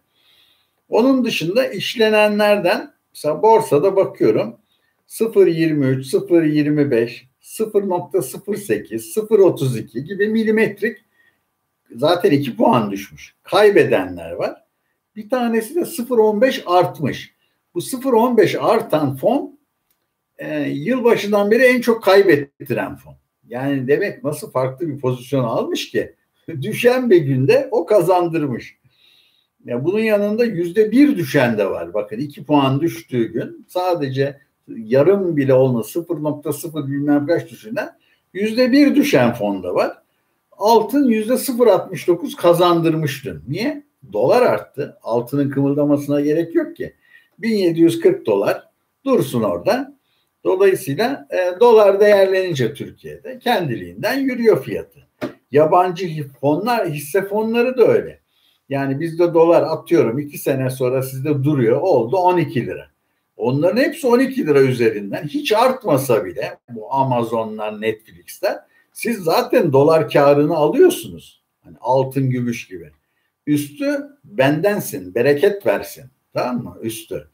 Onun 0.90 1.26
dışında 1.26 1.68
işlenenlerden 1.68 2.94
mesela 3.14 3.42
borsada 3.42 3.96
bakıyorum 3.96 4.58
0.23, 5.08 6.12
0.25, 6.12 7.29
0.08, 7.42 9.14
0.32 9.14 10.00
gibi 10.00 10.28
milimetrik 10.28 10.98
zaten 11.96 12.32
2 12.32 12.56
puan 12.56 12.92
düşmüş. 12.92 13.36
Kaybedenler 13.44 14.32
var. 14.32 14.64
Bir 15.16 15.30
tanesi 15.30 15.76
de 15.76 15.80
0.15 15.80 16.64
artmış. 16.66 17.36
Bu 17.74 17.80
0.15 17.80 18.58
artan 18.58 19.16
fon 19.16 19.60
e, 20.38 20.62
yılbaşından 20.62 21.52
beri 21.52 21.64
en 21.64 21.82
çok 21.82 22.04
kaybettiren 22.04 22.96
fon. 22.96 23.16
Yani 23.48 23.88
demek 23.88 24.24
nasıl 24.24 24.52
farklı 24.52 24.88
bir 24.88 25.00
pozisyon 25.00 25.44
almış 25.44 25.92
ki 25.92 26.16
düşen 26.62 27.10
bir 27.10 27.22
günde 27.22 27.68
o 27.72 27.86
kazandırmış. 27.86 28.80
Ya 29.66 29.86
bunun 29.86 30.00
yanında 30.00 30.46
yüzde 30.46 30.92
bir 30.92 31.18
düşen 31.18 31.58
de 31.58 31.70
var. 31.70 31.94
Bakın 31.94 32.18
iki 32.18 32.44
puan 32.44 32.82
düştüğü 32.82 33.34
gün 33.34 33.66
sadece 33.70 34.40
yarım 34.78 35.38
bile 35.38 35.54
olma 35.54 35.80
0.0 35.80 36.88
bilmem 36.88 37.28
kaç 37.28 37.50
düşünen 37.50 37.90
yüzde 38.34 38.72
bir 38.72 38.96
düşen 38.96 39.34
fonda 39.34 39.76
var. 39.76 39.98
Altın 40.52 41.10
yüzde 41.10 41.34
0.69 41.34 42.36
kazandırmış 42.36 43.26
dün. 43.26 43.44
Niye? 43.48 43.84
Dolar 44.14 44.42
arttı. 44.42 44.98
Altının 45.04 45.50
kımıldamasına 45.50 46.22
gerek 46.22 46.56
yok 46.56 46.76
ki. 46.76 46.94
1740 47.40 48.26
dolar 48.26 48.64
dursun 49.06 49.44
orada. 49.44 50.00
Dolayısıyla 50.44 51.28
e, 51.30 51.60
dolar 51.60 52.00
değerlenince 52.00 52.74
Türkiye'de 52.74 53.40
kendiliğinden 53.40 54.20
yürüyor 54.20 54.64
fiyatı. 54.64 55.00
Yabancı 55.52 56.28
fonlar, 56.42 56.90
hisse 56.90 57.22
fonları 57.28 57.78
da 57.78 57.88
öyle. 57.88 58.20
Yani 58.70 59.00
bizde 59.00 59.34
dolar 59.34 59.62
atıyorum 59.62 60.20
iki 60.20 60.38
sene 60.38 60.70
sonra 60.70 61.04
sizde 61.04 61.44
duruyor 61.44 61.82
oldu 61.82 62.18
12 62.18 62.66
lira. 62.66 62.88
Onların 63.40 63.82
hepsi 63.82 64.08
12 64.08 64.48
lira 64.48 64.62
üzerinden 64.62 65.24
hiç 65.24 65.52
artmasa 65.52 66.26
bile 66.26 66.58
bu 66.70 66.94
Amazonlar, 66.94 67.82
Netflix'ler 67.82 68.60
siz 68.94 69.18
zaten 69.18 69.74
dolar 69.74 70.10
karını 70.10 70.56
alıyorsunuz. 70.56 71.44
Hani 71.64 71.78
altın, 71.82 72.30
gümüş 72.30 72.68
gibi. 72.68 72.92
Üstü 73.48 74.08
bendensin, 74.24 75.16
bereket 75.16 75.66
versin. 75.66 76.04
Tamam 76.34 76.64
mı? 76.64 76.78
Üstü. 76.82 77.30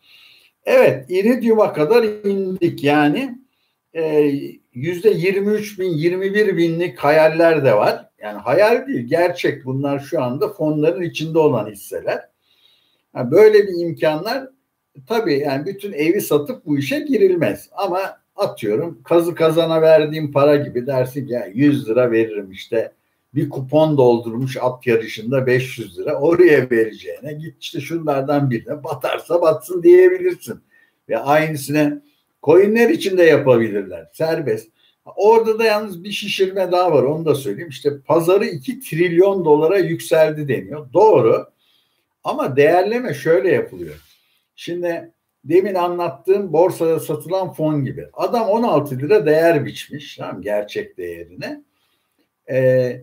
Evet, 0.65 1.05
iridium'a 1.09 1.73
kadar 1.73 2.03
indik 2.03 2.83
yani. 2.83 3.39
E, 3.93 4.31
yüzde 4.73 5.09
23 5.09 5.79
bin, 5.79 5.89
21 5.89 6.57
binlik 6.57 6.99
hayaller 6.99 7.65
de 7.65 7.73
var. 7.73 8.09
Yani 8.19 8.37
hayal 8.37 8.87
değil, 8.87 9.05
gerçek. 9.07 9.65
Bunlar 9.65 9.99
şu 9.99 10.23
anda 10.23 10.53
fonların 10.53 11.01
içinde 11.01 11.39
olan 11.39 11.71
hisseler. 11.71 12.29
Yani 13.15 13.31
böyle 13.31 13.67
bir 13.67 13.85
imkanlar 13.85 14.54
tabii 15.07 15.39
yani 15.39 15.65
bütün 15.65 15.93
evi 15.93 16.21
satıp 16.21 16.65
bu 16.65 16.77
işe 16.77 16.99
girilmez. 16.99 17.69
Ama 17.71 17.99
atıyorum 18.35 18.99
kazı 19.03 19.35
kazana 19.35 19.81
verdiğim 19.81 20.31
para 20.31 20.55
gibi 20.55 20.87
dersin 20.87 21.27
ki 21.27 21.33
ya 21.33 21.45
100 21.53 21.89
lira 21.89 22.11
veririm 22.11 22.51
işte 22.51 22.91
bir 23.35 23.49
kupon 23.49 23.97
doldurmuş 23.97 24.57
at 24.61 24.87
yarışında 24.87 25.47
500 25.47 25.99
lira 25.99 26.19
oraya 26.19 26.69
vereceğine 26.69 27.33
git 27.33 27.55
işte 27.59 27.79
şunlardan 27.81 28.49
birine 28.49 28.83
batarsa 28.83 29.41
batsın 29.41 29.83
diyebilirsin. 29.83 30.59
Ve 31.09 31.17
aynısını 31.17 32.01
coinler 32.43 32.89
için 32.89 33.17
de 33.17 33.23
yapabilirler. 33.23 34.09
Serbest. 34.13 34.69
Orada 35.15 35.59
da 35.59 35.63
yalnız 35.63 36.03
bir 36.03 36.11
şişirme 36.11 36.71
daha 36.71 36.91
var 36.91 37.03
onu 37.03 37.25
da 37.25 37.35
söyleyeyim. 37.35 37.69
İşte 37.69 37.99
pazarı 37.99 38.45
2 38.45 38.79
trilyon 38.79 39.45
dolara 39.45 39.77
yükseldi 39.77 40.47
deniyor. 40.47 40.93
Doğru. 40.93 41.45
Ama 42.23 42.55
değerleme 42.55 43.13
şöyle 43.13 43.51
yapılıyor. 43.51 43.95
Şimdi 44.55 45.11
demin 45.43 45.75
anlattığım 45.75 46.53
borsada 46.53 46.99
satılan 46.99 47.53
fon 47.53 47.85
gibi. 47.85 48.07
Adam 48.13 48.49
16 48.49 48.99
lira 48.99 49.25
değer 49.25 49.65
biçmiş. 49.65 50.15
Tamam, 50.15 50.41
gerçek 50.41 50.97
değerine. 50.97 51.63
Ee, 52.49 53.01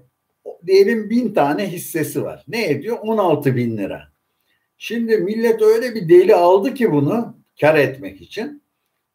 diyelim 0.66 1.10
bin 1.10 1.34
tane 1.34 1.72
hissesi 1.72 2.22
var. 2.22 2.44
Ne 2.48 2.70
ediyor? 2.70 2.98
16 3.02 3.56
bin 3.56 3.76
lira. 3.76 4.12
Şimdi 4.78 5.18
millet 5.18 5.62
öyle 5.62 5.94
bir 5.94 6.08
deli 6.08 6.34
aldı 6.34 6.74
ki 6.74 6.92
bunu 6.92 7.36
kar 7.60 7.74
etmek 7.74 8.20
için. 8.20 8.62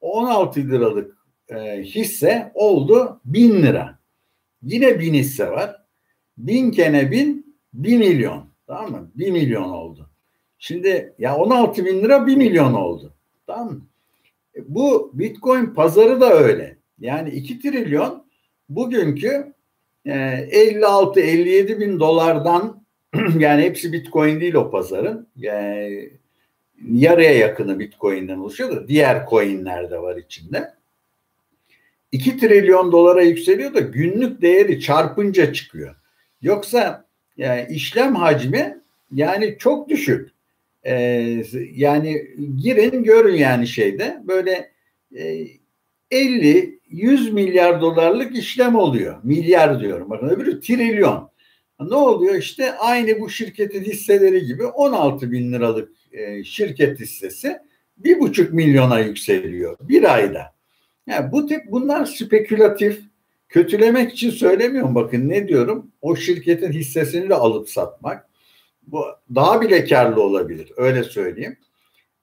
16 0.02 0.60
liralık 0.60 1.18
e, 1.50 1.82
hisse 1.82 2.52
oldu 2.54 3.22
bin 3.26 3.64
lira. 3.64 4.00
Yine 4.62 5.00
bin 5.00 5.14
hisse 5.14 5.52
var. 5.52 5.84
Bin 6.38 6.72
kene 6.72 7.12
bin, 7.12 7.58
bir 7.74 7.98
milyon. 7.98 8.50
Tamam 8.68 8.92
mı? 8.92 9.12
Bir 9.16 9.32
milyon 9.32 9.70
oldu. 9.70 10.07
Şimdi 10.60 11.14
ya 11.20 11.36
16 11.36 11.86
bin 11.86 12.04
lira 12.04 12.28
bir 12.28 12.36
milyon 12.36 12.74
oldu. 12.74 13.14
Tamam 13.48 13.68
mı? 13.68 13.82
E, 14.56 14.60
bu 14.68 15.12
Bitcoin 15.14 15.66
pazarı 15.66 16.22
da 16.22 16.34
öyle. 16.34 16.78
Yani 17.00 17.30
2 17.30 17.60
trilyon 17.60 18.26
bugünkü 18.70 19.54
56-57 20.06 21.72
e, 21.72 21.80
bin 21.80 22.00
dolardan 22.00 22.84
yani 23.40 23.64
hepsi 23.64 23.94
Bitcoin 23.94 24.42
değil 24.42 24.54
o 24.54 24.72
pazarın. 24.72 25.28
Yani 25.36 26.10
yarıya 26.92 27.34
yakını 27.34 27.80
Bitcoin'den 27.80 28.38
oluşuyor 28.38 28.76
da 28.76 28.88
diğer 28.88 29.30
coinler 29.30 29.92
de 29.92 30.02
var 30.02 30.16
içinde. 30.16 30.74
2 32.12 32.38
trilyon 32.38 32.92
dolara 32.92 33.22
yükseliyor 33.22 33.74
da 33.74 33.80
günlük 33.80 34.42
değeri 34.42 34.82
çarpınca 34.82 35.54
çıkıyor. 35.54 35.96
Yoksa 36.42 37.06
yani 37.38 37.68
işlem 37.70 38.16
hacmi 38.16 38.80
yani 39.12 39.56
çok 39.60 39.90
düşük. 39.90 40.37
Ee, 40.88 41.44
yani 41.76 42.28
girin 42.64 43.04
görün 43.04 43.36
yani 43.36 43.68
şeyde 43.68 44.22
böyle 44.28 44.72
e, 45.16 45.48
50 46.12 46.80
100 46.90 47.34
milyar 47.34 47.82
dolarlık 47.82 48.38
işlem 48.38 48.76
oluyor. 48.76 49.18
Milyar 49.24 49.80
diyorum. 49.80 50.10
Bakın 50.10 50.30
öbürü 50.30 50.62
trilyon. 50.62 51.32
Ne 51.80 51.96
oluyor 51.96 52.36
işte 52.36 52.74
aynı 52.74 53.20
bu 53.20 53.30
şirketin 53.30 53.84
hisseleri 53.84 54.46
gibi 54.46 54.66
16 54.66 55.32
bin 55.32 55.54
liralık 55.54 55.92
e, 56.12 56.44
şirket 56.44 57.00
hissesi 57.00 57.58
bir 57.98 58.20
buçuk 58.20 58.54
milyona 58.54 59.00
yükseliyor 59.00 59.78
bir 59.82 60.14
ayda. 60.16 60.56
Yani 61.08 61.32
bu 61.32 61.48
tip 61.48 61.62
bunlar 61.72 62.06
spekülatif 62.06 63.02
kötülemek 63.50 64.14
için 64.14 64.30
söylemiyorum 64.30 64.96
bakın 64.96 65.30
ne 65.30 65.48
diyorum 65.48 65.92
o 66.02 66.16
şirketin 66.16 66.72
hissesini 66.72 67.30
de 67.30 67.36
alıp 67.36 67.70
satmak 67.70 68.27
bu 68.88 69.06
daha 69.36 69.62
bile 69.62 69.86
karlı 69.86 70.24
olabilir 70.24 70.72
öyle 70.78 71.04
söyleyeyim. 71.04 71.58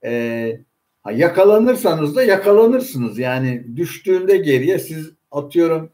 Ee, 0.05 0.61
yakalanırsanız 1.13 2.17
da 2.17 2.25
yakalanırsınız 2.25 3.19
yani 3.19 3.77
düştüğünde 3.77 4.37
geriye 4.37 4.79
siz 4.79 5.11
atıyorum 5.31 5.91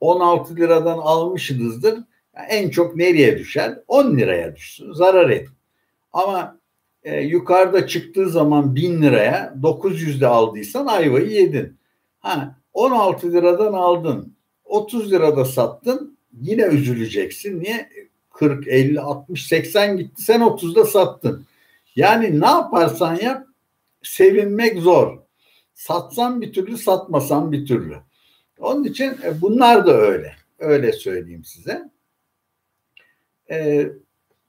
16 0.00 0.56
liradan 0.56 0.98
almışsınızdır 0.98 1.98
en 2.48 2.70
çok 2.70 2.96
nereye 2.96 3.38
düşer? 3.38 3.78
10 3.88 4.16
liraya 4.16 4.56
düşsün 4.56 4.92
zarar 4.92 5.30
et. 5.30 5.48
Ama 6.12 6.58
e, 7.04 7.20
yukarıda 7.20 7.86
çıktığı 7.86 8.28
zaman 8.28 8.76
1000 8.76 9.02
liraya 9.02 9.54
900'de 9.62 10.26
aldıysan 10.26 10.86
ayvayı 10.86 11.30
yedin. 11.30 11.76
Ha 12.20 12.56
16 12.74 13.32
liradan 13.32 13.72
aldın 13.72 14.36
30 14.64 15.12
lirada 15.12 15.44
sattın 15.44 16.18
yine 16.40 16.62
üzüleceksin. 16.62 17.60
Niye? 17.60 17.88
40, 18.42 18.68
50, 18.68 19.00
60, 19.00 19.46
80 19.46 19.96
gitti 19.96 20.22
sen 20.22 20.40
30'da 20.40 20.84
sattın. 20.84 21.46
Yani 21.96 22.40
ne 22.40 22.46
yaparsan 22.46 23.14
yap 23.14 23.46
sevinmek 24.02 24.78
zor. 24.78 25.18
Satsan 25.74 26.40
bir 26.40 26.52
türlü 26.52 26.78
satmasan 26.78 27.52
bir 27.52 27.66
türlü. 27.66 27.96
Onun 28.58 28.84
için 28.84 29.06
e, 29.24 29.40
bunlar 29.40 29.86
da 29.86 29.92
öyle. 29.92 30.32
Öyle 30.58 30.92
söyleyeyim 30.92 31.44
size. 31.44 31.90
Ee, 33.50 33.88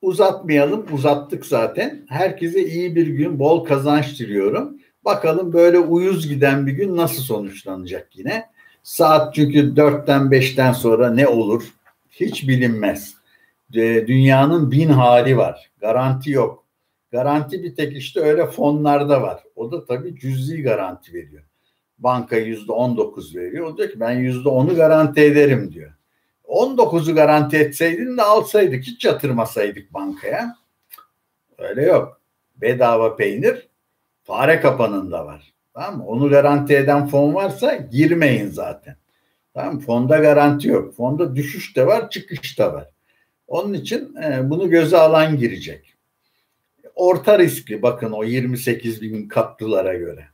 uzatmayalım. 0.01 0.85
Uzattık 0.93 1.45
zaten. 1.45 2.05
Herkese 2.09 2.65
iyi 2.65 2.95
bir 2.95 3.07
gün, 3.07 3.39
bol 3.39 3.65
kazanç 3.65 4.19
diliyorum. 4.19 4.79
Bakalım 5.05 5.53
böyle 5.53 5.79
uyuz 5.79 6.27
giden 6.27 6.67
bir 6.67 6.71
gün 6.71 6.97
nasıl 6.97 7.21
sonuçlanacak 7.21 8.17
yine. 8.17 8.45
Saat 8.83 9.35
çünkü 9.35 9.75
dörtten 9.75 10.31
beşten 10.31 10.73
sonra 10.73 11.13
ne 11.13 11.27
olur 11.27 11.63
hiç 12.11 12.47
bilinmez. 12.47 13.22
Dünyanın 13.71 14.71
bin 14.71 14.89
hali 14.89 15.37
var. 15.37 15.71
Garanti 15.79 16.31
yok. 16.31 16.65
Garanti 17.11 17.63
bir 17.63 17.75
tek 17.75 17.97
işte 17.97 18.19
öyle 18.19 18.45
fonlarda 18.45 19.21
var. 19.21 19.43
O 19.55 19.71
da 19.71 19.85
tabii 19.85 20.19
cüzi 20.19 20.61
garanti 20.61 21.13
veriyor. 21.13 21.43
Banka 21.97 22.35
yüzde 22.35 22.71
on 22.71 22.97
dokuz 22.97 23.35
veriyor. 23.35 23.67
O 23.67 23.77
diyor 23.77 23.89
ki 23.89 23.99
ben 23.99 24.11
yüzde 24.11 24.49
onu 24.49 24.75
garanti 24.75 25.21
ederim 25.21 25.73
diyor. 25.73 25.93
19'u 26.43 27.15
garanti 27.15 27.57
etseydin 27.57 28.17
de 28.17 28.21
alsaydık 28.21 28.83
hiç 28.83 29.05
yatırmasaydık 29.05 29.93
bankaya. 29.93 30.55
Öyle 31.57 31.85
yok. 31.85 32.21
Bedava 32.55 33.15
peynir 33.15 33.69
fare 34.23 34.59
kapanında 34.59 35.25
var. 35.25 35.53
Tamam 35.73 35.97
mı? 35.97 36.05
Onu 36.05 36.29
garanti 36.29 36.75
eden 36.75 37.07
fon 37.07 37.33
varsa 37.33 37.75
girmeyin 37.75 38.47
zaten. 38.47 38.95
Tamam? 39.53 39.79
Fonda 39.79 40.17
garanti 40.17 40.67
yok. 40.67 40.95
Fonda 40.95 41.35
düşüş 41.35 41.75
de 41.77 41.87
var, 41.87 42.09
çıkış 42.09 42.59
da 42.59 42.73
var. 42.73 42.89
Onun 43.47 43.73
için 43.73 44.15
e, 44.15 44.49
bunu 44.49 44.69
göze 44.69 44.97
alan 44.97 45.37
girecek. 45.37 45.93
Orta 46.95 47.39
riskli 47.39 47.81
bakın 47.81 48.11
o 48.11 48.23
28 48.23 49.01
bin 49.01 49.27
katlılara 49.27 49.93
göre. 49.93 50.32